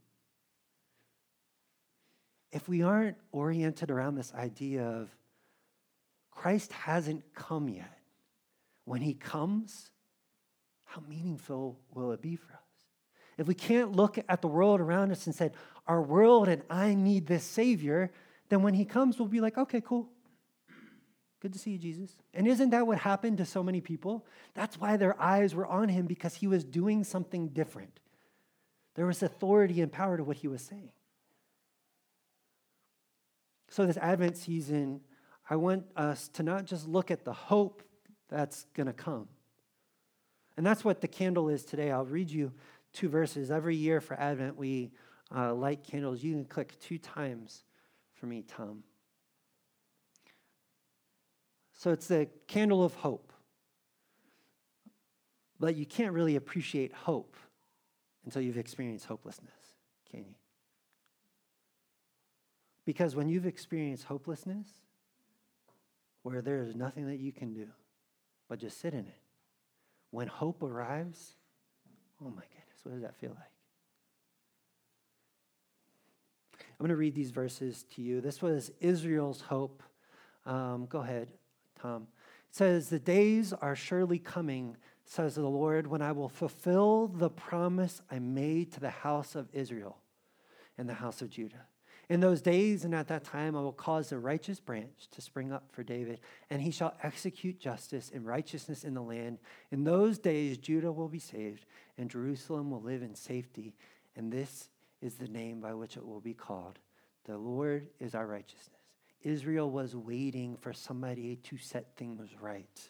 If 2.55 2.69
we 2.69 2.83
aren't 2.83 3.17
oriented 3.33 3.91
around 3.91 4.15
this 4.15 4.33
idea 4.33 4.81
of 4.81 5.09
Christ 6.31 6.71
hasn't 6.71 7.35
come 7.35 7.67
yet, 7.67 7.99
when 8.85 9.01
he 9.01 9.13
comes, 9.13 9.91
how 10.85 11.01
meaningful 11.09 11.77
will 11.93 12.13
it 12.13 12.21
be 12.21 12.37
for 12.37 12.53
us? 12.53 12.59
If 13.37 13.45
we 13.45 13.55
can't 13.55 13.91
look 13.91 14.17
at 14.29 14.41
the 14.41 14.47
world 14.47 14.79
around 14.79 15.11
us 15.11 15.25
and 15.25 15.35
say, 15.35 15.51
our 15.85 16.01
world 16.01 16.47
and 16.47 16.61
I 16.69 16.93
need 16.93 17.27
this 17.27 17.43
Savior, 17.43 18.09
then 18.47 18.61
when 18.61 18.73
He 18.73 18.85
comes, 18.85 19.19
we'll 19.19 19.27
be 19.27 19.41
like, 19.41 19.57
okay, 19.57 19.81
cool. 19.81 20.07
Good 21.41 21.51
to 21.51 21.59
see 21.59 21.71
you, 21.71 21.77
Jesus. 21.77 22.11
And 22.33 22.47
isn't 22.47 22.69
that 22.69 22.87
what 22.87 22.99
happened 22.99 23.39
to 23.39 23.45
so 23.45 23.63
many 23.63 23.81
people? 23.81 24.25
That's 24.53 24.79
why 24.79 24.95
their 24.95 25.21
eyes 25.21 25.53
were 25.53 25.67
on 25.67 25.89
Him 25.89 26.05
because 26.05 26.35
He 26.35 26.47
was 26.47 26.63
doing 26.63 27.03
something 27.03 27.49
different. 27.49 27.99
There 28.95 29.07
was 29.07 29.21
authority 29.21 29.81
and 29.81 29.91
power 29.91 30.15
to 30.15 30.23
what 30.23 30.37
He 30.37 30.47
was 30.47 30.61
saying. 30.61 30.91
So, 33.75 33.85
this 33.85 33.97
Advent 33.97 34.37
season, 34.37 35.01
I 35.49 35.57
want 35.57 35.83
us 35.97 36.29
to 36.29 36.43
not 36.43 36.63
just 36.63 36.87
look 36.87 37.11
at 37.11 37.25
the 37.25 37.33
hope 37.33 37.83
that's 38.29 38.67
going 38.73 38.87
to 38.87 38.93
come. 38.93 39.27
And 40.55 40.65
that's 40.65 40.85
what 40.85 41.01
the 41.01 41.09
candle 41.09 41.49
is 41.49 41.65
today. 41.65 41.91
I'll 41.91 42.05
read 42.05 42.31
you 42.31 42.53
two 42.93 43.09
verses. 43.09 43.51
Every 43.51 43.75
year 43.75 43.99
for 43.99 44.17
Advent, 44.17 44.55
we 44.55 44.93
uh, 45.35 45.53
light 45.53 45.83
candles. 45.83 46.23
You 46.23 46.35
can 46.35 46.45
click 46.45 46.79
two 46.79 46.97
times 46.97 47.65
for 48.13 48.27
me, 48.27 48.45
Tom. 48.47 48.81
So 51.73 51.91
it's 51.91 52.07
the 52.07 52.29
candle 52.47 52.81
of 52.81 52.93
hope. 52.93 53.33
But 55.59 55.75
you 55.75 55.85
can't 55.85 56.13
really 56.13 56.37
appreciate 56.37 56.93
hope 56.93 57.35
until 58.23 58.41
you've 58.41 58.57
experienced 58.57 59.05
hopelessness, 59.05 59.51
can 60.09 60.21
you? 60.21 60.35
Because 62.85 63.15
when 63.15 63.27
you've 63.27 63.47
experienced 63.47 64.05
hopelessness, 64.05 64.67
where 66.21 66.41
there 66.41 66.61
is 66.61 66.75
nothing 66.75 67.07
that 67.07 67.19
you 67.19 67.31
can 67.31 67.53
do 67.53 67.67
but 68.47 68.59
just 68.59 68.79
sit 68.79 68.93
in 68.93 69.01
it, 69.01 69.21
when 70.11 70.27
hope 70.27 70.61
arrives, 70.63 71.35
oh 72.21 72.29
my 72.29 72.43
goodness, 72.43 72.79
what 72.83 72.93
does 72.93 73.01
that 73.01 73.15
feel 73.15 73.31
like? 73.31 73.49
I'm 76.59 76.83
going 76.85 76.89
to 76.89 76.95
read 76.95 77.15
these 77.15 77.31
verses 77.31 77.85
to 77.95 78.01
you. 78.01 78.21
This 78.21 78.41
was 78.41 78.71
Israel's 78.81 79.41
hope. 79.41 79.81
Um, 80.45 80.87
go 80.87 80.99
ahead, 80.99 81.29
Tom. 81.81 82.07
It 82.49 82.55
says, 82.55 82.89
The 82.89 82.99
days 82.99 83.53
are 83.53 83.75
surely 83.75 84.19
coming, 84.19 84.75
says 85.05 85.35
the 85.35 85.47
Lord, 85.47 85.87
when 85.87 86.01
I 86.01 86.11
will 86.11 86.27
fulfill 86.27 87.07
the 87.07 87.29
promise 87.29 88.01
I 88.11 88.19
made 88.19 88.73
to 88.73 88.81
the 88.81 88.89
house 88.89 89.35
of 89.35 89.47
Israel 89.53 89.97
and 90.77 90.89
the 90.89 90.95
house 90.95 91.21
of 91.21 91.29
Judah. 91.29 91.65
In 92.07 92.19
those 92.19 92.41
days 92.41 92.85
and 92.85 92.93
at 92.93 93.07
that 93.07 93.23
time, 93.23 93.55
I 93.55 93.61
will 93.61 93.71
cause 93.71 94.09
the 94.09 94.19
righteous 94.19 94.59
branch 94.59 95.07
to 95.11 95.21
spring 95.21 95.51
up 95.51 95.63
for 95.71 95.83
David, 95.83 96.19
and 96.49 96.61
he 96.61 96.69
shall 96.69 96.95
execute 97.01 97.59
justice 97.59 98.11
and 98.13 98.25
righteousness 98.25 98.83
in 98.83 98.93
the 98.93 99.01
land. 99.01 99.39
In 99.71 99.83
those 99.83 100.19
days, 100.19 100.57
Judah 100.59 100.91
will 100.91 101.07
be 101.07 101.19
saved, 101.19 101.65
and 101.97 102.09
Jerusalem 102.09 102.69
will 102.69 102.81
live 102.81 103.01
in 103.01 103.15
safety. 103.15 103.73
And 104.15 104.31
this 104.31 104.69
is 105.01 105.15
the 105.15 105.27
name 105.27 105.61
by 105.61 105.73
which 105.73 105.97
it 105.97 106.05
will 106.05 106.19
be 106.19 106.33
called. 106.33 106.77
The 107.25 107.37
Lord 107.37 107.87
is 107.99 108.13
our 108.13 108.27
righteousness. 108.27 108.69
Israel 109.23 109.71
was 109.71 109.95
waiting 109.95 110.57
for 110.57 110.73
somebody 110.73 111.37
to 111.37 111.57
set 111.57 111.95
things 111.97 112.29
right. 112.39 112.89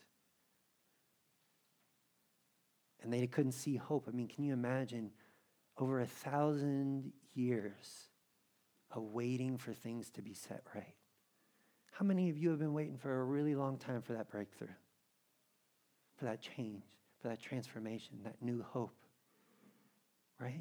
And 3.01 3.13
they 3.13 3.28
couldn't 3.28 3.54
see 3.54 3.78
hope. 3.78 4.06
I 4.10 4.12
mean, 4.12 4.28
can 4.28 4.43
you 4.43 4.51
imagine 4.51 5.12
over 5.78 6.01
a 6.01 6.06
thousand 6.06 7.13
years 7.34 8.10
of 8.91 9.04
waiting 9.04 9.58
for 9.58 9.74
things 9.74 10.10
to 10.12 10.21
be 10.21 10.34
set 10.34 10.63
right? 10.74 10.95
How 11.91 12.06
many 12.06 12.30
of 12.30 12.38
you 12.38 12.50
have 12.50 12.60
been 12.60 12.74
waiting 12.74 12.98
for 12.98 13.21
a 13.21 13.24
really 13.24 13.56
long 13.56 13.78
time 13.78 14.02
for 14.02 14.13
that 14.13 14.30
breakthrough, 14.30 14.67
for 16.17 16.26
that 16.26 16.41
change, 16.41 16.84
for 17.21 17.30
that 17.30 17.41
transformation, 17.41 18.19
that 18.24 18.41
new 18.41 18.62
hope? 18.62 18.95
Right? 20.39 20.60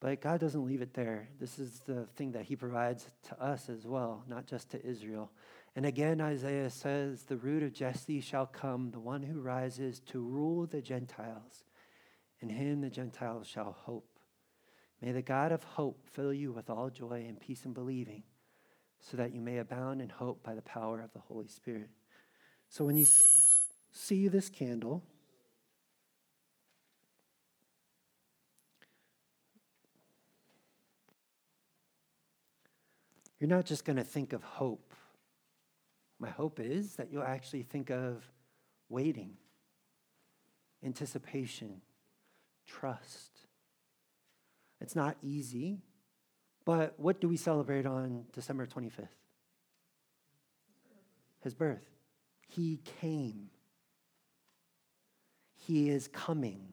But 0.00 0.20
God 0.20 0.40
doesn't 0.40 0.66
leave 0.66 0.82
it 0.82 0.92
there. 0.92 1.28
This 1.40 1.58
is 1.58 1.80
the 1.86 2.06
thing 2.16 2.32
that 2.32 2.44
He 2.44 2.56
provides 2.56 3.08
to 3.28 3.42
us 3.42 3.68
as 3.68 3.86
well, 3.86 4.24
not 4.28 4.46
just 4.46 4.70
to 4.72 4.84
Israel. 4.84 5.30
And 5.76 5.86
again, 5.86 6.20
Isaiah 6.20 6.70
says, 6.70 7.22
The 7.22 7.36
root 7.36 7.62
of 7.62 7.72
Jesse 7.72 8.20
shall 8.20 8.46
come, 8.46 8.90
the 8.90 9.00
one 9.00 9.22
who 9.22 9.40
rises 9.40 10.00
to 10.10 10.20
rule 10.20 10.66
the 10.66 10.82
Gentiles. 10.82 11.64
In 12.40 12.48
him 12.48 12.80
the 12.80 12.90
Gentiles 12.90 13.46
shall 13.46 13.72
hope. 13.72 14.13
May 15.04 15.12
the 15.12 15.20
God 15.20 15.52
of 15.52 15.62
hope 15.62 16.00
fill 16.14 16.32
you 16.32 16.50
with 16.50 16.70
all 16.70 16.88
joy 16.88 17.26
and 17.28 17.38
peace 17.38 17.66
in 17.66 17.74
believing, 17.74 18.22
so 19.00 19.18
that 19.18 19.34
you 19.34 19.40
may 19.42 19.58
abound 19.58 20.00
in 20.00 20.08
hope 20.08 20.42
by 20.42 20.54
the 20.54 20.62
power 20.62 21.02
of 21.02 21.12
the 21.12 21.18
Holy 21.18 21.46
Spirit. 21.46 21.90
So 22.70 22.86
when 22.86 22.96
you 22.96 23.04
see 23.92 24.28
this 24.28 24.48
candle, 24.48 25.02
You're 33.40 33.50
not 33.50 33.66
just 33.66 33.84
going 33.84 33.96
to 33.96 34.04
think 34.04 34.32
of 34.32 34.42
hope. 34.42 34.94
My 36.18 36.30
hope 36.30 36.58
is 36.60 36.96
that 36.96 37.12
you'll 37.12 37.24
actually 37.24 37.62
think 37.62 37.90
of 37.90 38.26
waiting, 38.88 39.32
anticipation, 40.82 41.82
trust. 42.66 43.33
It's 44.80 44.96
not 44.96 45.16
easy, 45.22 45.82
but 46.64 46.98
what 46.98 47.20
do 47.20 47.28
we 47.28 47.36
celebrate 47.36 47.86
on 47.86 48.24
December 48.32 48.66
25th? 48.66 49.08
His 51.42 51.54
birth. 51.54 51.84
He 52.48 52.80
came. 53.00 53.50
He 55.66 55.90
is 55.90 56.08
coming. 56.08 56.72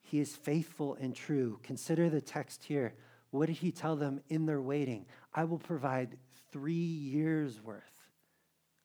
He 0.00 0.20
is 0.20 0.36
faithful 0.36 0.96
and 1.00 1.14
true. 1.14 1.58
Consider 1.62 2.10
the 2.10 2.20
text 2.20 2.64
here. 2.64 2.94
What 3.30 3.46
did 3.46 3.56
he 3.56 3.72
tell 3.72 3.96
them 3.96 4.20
in 4.28 4.46
their 4.46 4.60
waiting? 4.60 5.06
I 5.34 5.44
will 5.44 5.58
provide 5.58 6.18
three 6.50 6.74
years' 6.74 7.60
worth 7.62 8.10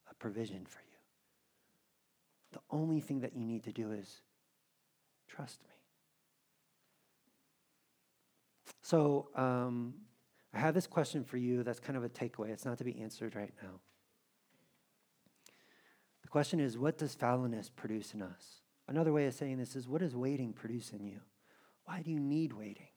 of 0.09 0.17
provision 0.19 0.65
for 0.65 0.79
you. 0.79 0.97
The 2.53 2.61
only 2.71 3.01
thing 3.01 3.21
that 3.21 3.35
you 3.35 3.45
need 3.45 3.63
to 3.65 3.73
do 3.73 3.91
is 3.91 4.21
trust 5.27 5.61
me. 5.67 5.76
So, 8.87 9.27
um, 9.35 9.95
I 10.53 10.59
have 10.59 10.73
this 10.73 10.87
question 10.87 11.25
for 11.25 11.35
you 11.35 11.61
that's 11.61 11.81
kind 11.81 11.97
of 11.97 12.05
a 12.05 12.09
takeaway. 12.09 12.51
It's 12.51 12.63
not 12.63 12.77
to 12.77 12.85
be 12.85 13.01
answered 13.01 13.35
right 13.35 13.51
now. 13.61 13.81
The 16.21 16.29
question 16.29 16.61
is 16.61 16.77
what 16.77 16.97
does 16.97 17.13
fallowness 17.13 17.69
produce 17.69 18.13
in 18.13 18.21
us? 18.21 18.61
Another 18.87 19.11
way 19.11 19.25
of 19.25 19.33
saying 19.33 19.57
this 19.57 19.75
is 19.75 19.89
what 19.89 19.99
does 19.99 20.15
waiting 20.15 20.53
produce 20.53 20.91
in 20.91 21.05
you? 21.05 21.19
Why 21.83 22.01
do 22.01 22.11
you 22.11 22.19
need 22.21 22.53
waiting? 22.53 22.87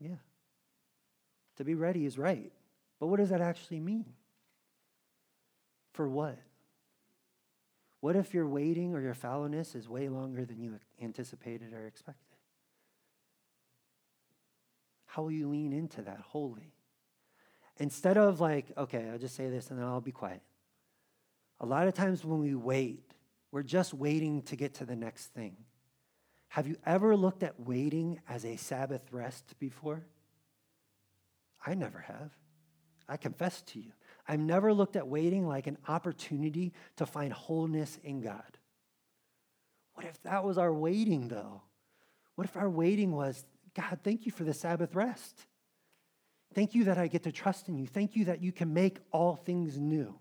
Yeah. 0.00 0.18
To 1.58 1.64
be 1.64 1.76
ready 1.76 2.06
is 2.06 2.18
right. 2.18 2.50
But 2.98 3.06
what 3.06 3.20
does 3.20 3.30
that 3.30 3.40
actually 3.40 3.78
mean? 3.78 4.14
For 5.92 6.08
what? 6.08 6.40
What 8.00 8.16
if 8.16 8.34
your 8.34 8.48
waiting 8.48 8.94
or 8.94 9.00
your 9.00 9.14
fallowness 9.14 9.76
is 9.76 9.88
way 9.88 10.08
longer 10.08 10.44
than 10.44 10.60
you 10.60 10.80
anticipated 11.00 11.72
or 11.72 11.86
expected? 11.86 12.25
How 15.16 15.22
will 15.22 15.32
you 15.32 15.48
lean 15.48 15.72
into 15.72 16.02
that 16.02 16.20
wholly? 16.20 16.74
Instead 17.78 18.18
of 18.18 18.38
like, 18.38 18.66
okay, 18.76 19.08
I'll 19.10 19.16
just 19.16 19.34
say 19.34 19.48
this 19.48 19.70
and 19.70 19.78
then 19.78 19.86
I'll 19.86 20.02
be 20.02 20.12
quiet. 20.12 20.42
A 21.58 21.64
lot 21.64 21.88
of 21.88 21.94
times 21.94 22.22
when 22.22 22.38
we 22.38 22.54
wait, 22.54 23.14
we're 23.50 23.62
just 23.62 23.94
waiting 23.94 24.42
to 24.42 24.56
get 24.56 24.74
to 24.74 24.84
the 24.84 24.94
next 24.94 25.28
thing. 25.28 25.56
Have 26.48 26.66
you 26.66 26.76
ever 26.84 27.16
looked 27.16 27.42
at 27.42 27.58
waiting 27.58 28.20
as 28.28 28.44
a 28.44 28.56
Sabbath 28.56 29.10
rest 29.10 29.58
before? 29.58 30.04
I 31.64 31.72
never 31.72 32.00
have. 32.00 32.32
I 33.08 33.16
confess 33.16 33.62
to 33.62 33.78
you. 33.78 33.92
I've 34.28 34.40
never 34.40 34.74
looked 34.74 34.96
at 34.96 35.08
waiting 35.08 35.48
like 35.48 35.66
an 35.66 35.78
opportunity 35.88 36.74
to 36.96 37.06
find 37.06 37.32
wholeness 37.32 37.98
in 38.04 38.20
God. 38.20 38.58
What 39.94 40.04
if 40.04 40.22
that 40.24 40.44
was 40.44 40.58
our 40.58 40.74
waiting, 40.74 41.28
though? 41.28 41.62
What 42.34 42.46
if 42.46 42.54
our 42.54 42.68
waiting 42.68 43.12
was, 43.12 43.46
God, 43.76 43.98
thank 44.02 44.24
you 44.24 44.32
for 44.32 44.44
the 44.44 44.54
Sabbath 44.54 44.94
rest? 44.94 45.46
Thank 46.54 46.74
you 46.74 46.84
that 46.84 46.96
I 46.96 47.08
get 47.08 47.24
to 47.24 47.32
trust 47.32 47.68
in 47.68 47.76
you. 47.76 47.86
Thank 47.86 48.16
you 48.16 48.24
that 48.26 48.42
you 48.42 48.50
can 48.50 48.72
make 48.72 48.98
all 49.12 49.36
things 49.36 49.78
new. 49.78 50.18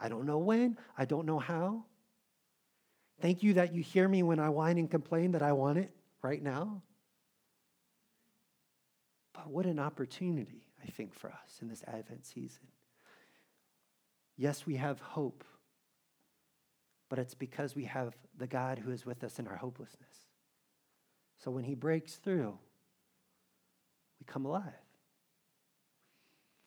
I 0.00 0.08
don't 0.08 0.26
know 0.26 0.38
when, 0.38 0.76
I 0.98 1.04
don't 1.04 1.26
know 1.26 1.38
how. 1.38 1.84
Thank 3.20 3.42
you 3.42 3.54
that 3.54 3.72
you 3.72 3.82
hear 3.82 4.08
me 4.08 4.22
when 4.22 4.40
I 4.40 4.48
whine 4.48 4.78
and 4.78 4.90
complain 4.90 5.32
that 5.32 5.42
I 5.42 5.52
want 5.52 5.78
it 5.78 5.92
right 6.22 6.42
now. 6.42 6.82
But 9.34 9.48
what 9.48 9.66
an 9.66 9.78
opportunity, 9.78 10.64
I 10.82 10.90
think, 10.90 11.14
for 11.14 11.28
us 11.28 11.58
in 11.62 11.68
this 11.68 11.84
Advent 11.86 12.26
season. 12.26 12.66
Yes, 14.36 14.66
we 14.66 14.76
have 14.76 15.00
hope, 15.00 15.44
but 17.08 17.18
it's 17.18 17.34
because 17.34 17.76
we 17.76 17.84
have 17.84 18.16
the 18.36 18.46
God 18.46 18.78
who 18.78 18.90
is 18.90 19.06
with 19.06 19.22
us 19.22 19.38
in 19.38 19.46
our 19.46 19.56
hopelessness. 19.56 20.26
So 21.38 21.50
when 21.50 21.64
he 21.64 21.74
breaks 21.74 22.16
through, 22.16 22.58
come 24.30 24.46
alive. 24.46 24.62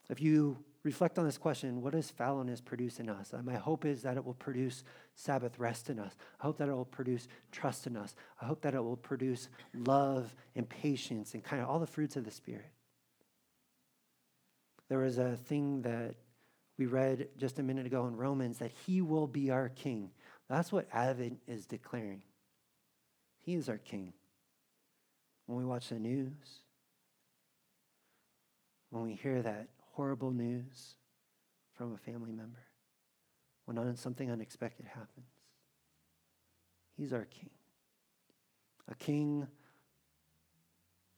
If 0.10 0.22
you 0.22 0.58
reflect 0.84 1.18
on 1.18 1.26
this 1.26 1.38
question 1.38 1.82
what 1.82 1.94
does 1.94 2.12
fallowness 2.12 2.64
produce 2.64 3.00
in 3.00 3.10
us? 3.10 3.34
my 3.44 3.56
hope 3.56 3.86
is 3.86 4.02
that 4.04 4.18
it 4.18 4.26
will 4.26 4.34
produce 4.34 4.84
Sabbath 5.16 5.58
rest 5.58 5.90
in 5.90 5.98
us. 6.00 6.16
I 6.40 6.46
hope 6.46 6.58
that 6.58 6.68
it 6.68 6.74
will 6.74 6.86
produce 6.86 7.28
trust 7.52 7.88
in 7.88 7.96
us. 7.96 8.16
I 8.42 8.46
hope 8.46 8.62
that 8.62 8.74
it 8.74 8.84
will 8.84 8.98
produce 8.98 9.50
love 9.74 10.36
and 10.56 10.68
patience 10.68 11.34
and 11.34 11.44
kind 11.44 11.62
of 11.62 11.70
all 11.70 11.80
the 11.80 11.88
fruits 11.88 12.16
of 12.16 12.26
the 12.26 12.32
Spirit. 12.32 12.72
There 14.90 15.00
was 15.00 15.18
a 15.18 15.38
thing 15.38 15.84
that 15.84 16.16
we 16.78 16.86
read 16.86 17.30
just 17.38 17.60
a 17.60 17.64
minute 17.64 17.86
ago 17.86 18.08
in 18.08 18.18
Romans 18.18 18.58
that 18.58 18.72
He 18.86 19.02
will 19.02 19.28
be 19.28 19.52
our 19.52 19.70
King. 19.70 20.10
That's 20.50 20.72
what 20.72 20.88
Advent 20.92 21.40
is 21.48 21.66
declaring. 21.66 22.24
He 23.40 23.56
is 23.56 23.70
our 23.70 23.78
King. 23.78 24.14
When 25.46 25.58
we 25.58 25.66
watch 25.66 25.90
the 25.90 26.00
news, 26.00 26.64
when 28.94 29.04
we 29.04 29.14
hear 29.14 29.42
that 29.42 29.70
horrible 29.94 30.30
news 30.30 30.94
from 31.74 31.96
a 31.96 31.98
family 31.98 32.32
member, 32.32 32.60
when 33.66 33.96
something 33.96 34.30
unexpected 34.30 34.86
happens. 34.86 35.26
He's 36.96 37.12
our 37.12 37.26
king. 37.26 37.50
A 38.88 38.94
king 38.94 39.48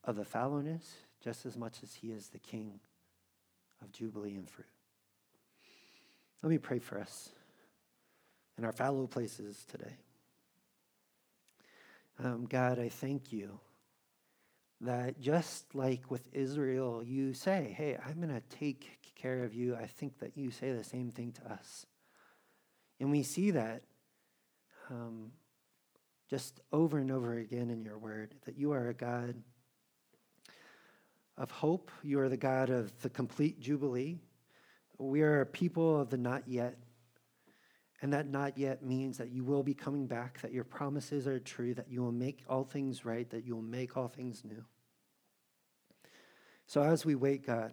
of 0.05 0.15
the 0.15 0.23
fallowness 0.23 0.86
just 1.21 1.45
as 1.45 1.57
much 1.57 1.84
as 1.84 1.95
he 1.95 2.11
is 2.11 2.30
the 2.30 2.39
king 2.39 2.80
of 3.82 3.91
jubilee 3.91 4.36
and 4.36 4.49
fruit. 4.49 4.67
Let 6.41 6.51
me 6.51 6.57
pray 6.57 6.80
for 6.80 6.97
us 6.97 7.32
in 8.57 8.63
our 8.63 8.71
fallow 8.71 9.05
places 9.05 9.65
today. 9.69 9.97
Um, 12.23 12.45
God, 12.45 12.80
I 12.80 12.88
thank 12.88 13.34
you 13.34 13.59
that 14.82 15.19
just 15.19 15.73
like 15.73 16.11
with 16.11 16.28
Israel, 16.34 17.03
you 17.03 17.34
say, 17.34 17.73
Hey, 17.78 17.97
I'm 18.05 18.15
going 18.15 18.34
to 18.34 18.57
take 18.57 19.13
care 19.15 19.43
of 19.43 19.53
you. 19.53 19.76
I 19.76 19.88
think 19.88 20.19
that 20.19 20.38
you 20.38 20.51
say 20.51 20.71
the 20.71 20.84
same 20.84 21.11
thing 21.11 21.32
to 21.34 21.51
us. 21.51 21.86
And 22.99 23.11
we 23.11 23.23
see 23.23 23.51
that 23.51 23.84
um, 24.89 25.32
just 26.30 26.59
over 26.71 26.97
and 26.97 27.11
over 27.11 27.38
again 27.38 27.69
in 27.69 27.84
your 27.84 27.97
word 27.97 28.36
that 28.45 28.57
you 28.57 28.71
are 28.71 28.89
a 28.89 28.93
God 28.93 29.36
of 31.38 31.51
hope. 31.51 31.91
You 32.03 32.19
are 32.19 32.30
the 32.30 32.38
God 32.38 32.69
of 32.69 32.97
the 33.01 33.09
complete 33.09 33.59
jubilee. 33.59 34.17
We 34.97 35.21
are 35.21 35.41
a 35.41 35.45
people 35.45 35.99
of 35.99 36.09
the 36.09 36.17
not 36.17 36.47
yet. 36.47 36.78
And 38.01 38.11
that 38.13 38.27
not 38.27 38.57
yet 38.57 38.83
means 38.83 39.17
that 39.17 39.31
you 39.31 39.43
will 39.43 39.63
be 39.63 39.73
coming 39.73 40.05
back, 40.05 40.41
that 40.41 40.51
your 40.51 40.65
promises 40.65 41.27
are 41.27 41.39
true, 41.39 41.73
that 41.75 41.89
you 41.89 42.01
will 42.01 42.11
make 42.11 42.43
all 42.49 42.63
things 42.63 43.05
right, 43.05 43.29
that 43.29 43.45
you 43.45 43.55
will 43.55 43.63
make 43.63 43.95
all 43.95 44.07
things 44.07 44.43
new. 44.43 44.63
So 46.67 46.81
as 46.83 47.05
we 47.05 47.15
wait, 47.15 47.45
God, 47.45 47.71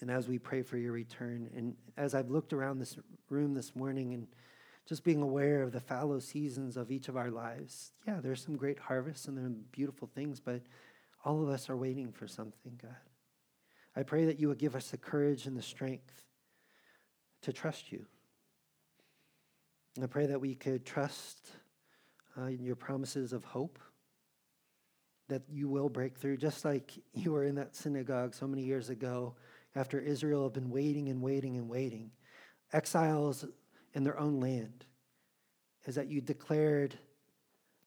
and 0.00 0.10
as 0.10 0.28
we 0.28 0.38
pray 0.38 0.62
for 0.62 0.76
your 0.76 0.92
return, 0.92 1.50
and 1.56 1.74
as 1.96 2.14
I've 2.14 2.30
looked 2.30 2.52
around 2.52 2.78
this 2.78 2.96
room 3.28 3.54
this 3.54 3.74
morning 3.74 4.12
and 4.14 4.28
just 4.86 5.02
being 5.02 5.22
aware 5.22 5.62
of 5.62 5.72
the 5.72 5.80
fallow 5.80 6.20
seasons 6.20 6.76
of 6.76 6.90
each 6.90 7.08
of 7.08 7.16
our 7.16 7.30
lives, 7.30 7.92
yeah, 8.06 8.20
there's 8.22 8.44
some 8.44 8.56
great 8.56 8.78
harvests 8.78 9.26
and 9.26 9.36
there 9.36 9.46
are 9.46 9.54
beautiful 9.72 10.08
things, 10.14 10.38
but 10.38 10.62
all 11.24 11.42
of 11.42 11.48
us 11.48 11.68
are 11.68 11.76
waiting 11.76 12.12
for 12.12 12.28
something, 12.28 12.78
God. 12.80 12.94
I 13.96 14.02
pray 14.02 14.26
that 14.26 14.38
you 14.38 14.48
would 14.48 14.58
give 14.58 14.76
us 14.76 14.90
the 14.90 14.98
courage 14.98 15.46
and 15.46 15.56
the 15.56 15.62
strength 15.62 16.22
to 17.42 17.52
trust 17.52 17.90
you. 17.90 18.06
I 20.04 20.08
pray 20.08 20.26
that 20.26 20.40
we 20.40 20.54
could 20.54 20.84
trust 20.84 21.50
uh, 22.38 22.46
your 22.46 22.76
promises 22.76 23.32
of 23.32 23.44
hope 23.44 23.78
that 25.28 25.42
you 25.50 25.68
will 25.68 25.88
break 25.88 26.16
through, 26.16 26.36
just 26.36 26.64
like 26.64 26.92
you 27.14 27.32
were 27.32 27.44
in 27.44 27.56
that 27.56 27.74
synagogue 27.74 28.34
so 28.34 28.46
many 28.46 28.62
years 28.62 28.90
ago 28.90 29.34
after 29.74 29.98
Israel 29.98 30.44
had 30.44 30.52
been 30.52 30.70
waiting 30.70 31.08
and 31.08 31.20
waiting 31.20 31.56
and 31.56 31.68
waiting. 31.68 32.10
Exiles 32.72 33.44
in 33.94 34.04
their 34.04 34.18
own 34.18 34.40
land, 34.40 34.84
is 35.86 35.94
that 35.94 36.08
you 36.08 36.20
declared 36.20 36.94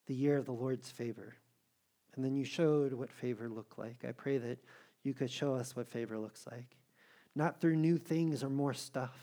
the 0.08 0.16
year 0.16 0.38
of 0.38 0.46
the 0.46 0.52
Lord's 0.52 0.90
favor. 0.90 1.36
And 2.16 2.26
then 2.26 2.36
you 2.36 2.44
showed 2.44 2.94
what 2.94 3.12
favor 3.12 3.48
looked 3.48 3.78
like. 3.78 4.04
I 4.08 4.12
pray 4.12 4.38
that 4.40 4.58
you 5.04 5.14
could 5.14 5.30
show 5.30 5.54
us 5.54 5.76
what 5.76 5.88
favor 5.88 6.18
looks 6.18 6.48
like. 6.50 6.76
Not 7.36 7.62
through 7.62 7.76
new 7.76 7.98
things 7.98 8.44
or 8.44 8.50
more 8.50 8.74
stuff, 8.74 9.16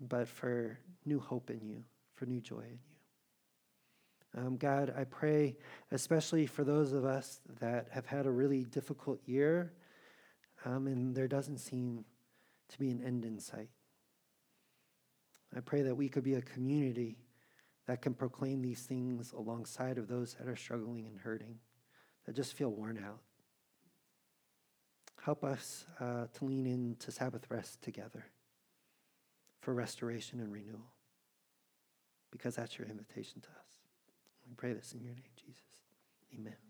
but 0.00 0.26
for 0.26 0.78
new 1.04 1.20
hope 1.20 1.50
in 1.50 1.66
you, 1.66 1.84
for 2.14 2.26
new 2.26 2.40
joy 2.40 2.60
in 2.60 2.78
you. 4.34 4.40
Um, 4.42 4.56
God, 4.56 4.94
I 4.96 5.04
pray, 5.04 5.56
especially 5.90 6.46
for 6.46 6.62
those 6.62 6.92
of 6.92 7.04
us 7.04 7.40
that 7.58 7.88
have 7.90 8.06
had 8.06 8.26
a 8.26 8.30
really 8.30 8.64
difficult 8.64 9.20
year, 9.26 9.72
um, 10.64 10.86
and 10.86 11.14
there 11.14 11.26
doesn't 11.26 11.58
seem 11.58 12.04
to 12.68 12.78
be 12.78 12.90
an 12.90 13.02
end 13.04 13.24
in 13.24 13.40
sight. 13.40 13.70
I 15.56 15.60
pray 15.60 15.82
that 15.82 15.96
we 15.96 16.08
could 16.08 16.22
be 16.22 16.34
a 16.34 16.42
community 16.42 17.16
that 17.86 18.02
can 18.02 18.14
proclaim 18.14 18.62
these 18.62 18.82
things 18.82 19.32
alongside 19.32 19.98
of 19.98 20.06
those 20.06 20.34
that 20.34 20.46
are 20.46 20.54
struggling 20.54 21.06
and 21.06 21.18
hurting, 21.18 21.58
that 22.26 22.36
just 22.36 22.54
feel 22.54 22.70
worn 22.70 23.02
out. 23.04 23.18
Help 25.24 25.42
us 25.42 25.86
uh, 25.98 26.26
to 26.34 26.44
lean 26.44 26.66
into 26.66 27.10
Sabbath 27.10 27.50
rest 27.50 27.82
together 27.82 28.26
for 29.60 29.74
restoration 29.74 30.40
and 30.40 30.52
renewal, 30.52 30.92
because 32.30 32.56
that's 32.56 32.78
your 32.78 32.88
invitation 32.88 33.40
to 33.40 33.48
us. 33.48 33.80
We 34.48 34.54
pray 34.54 34.72
this 34.72 34.92
in 34.92 35.02
your 35.02 35.14
name, 35.14 35.34
Jesus. 35.36 35.62
Amen. 36.34 36.69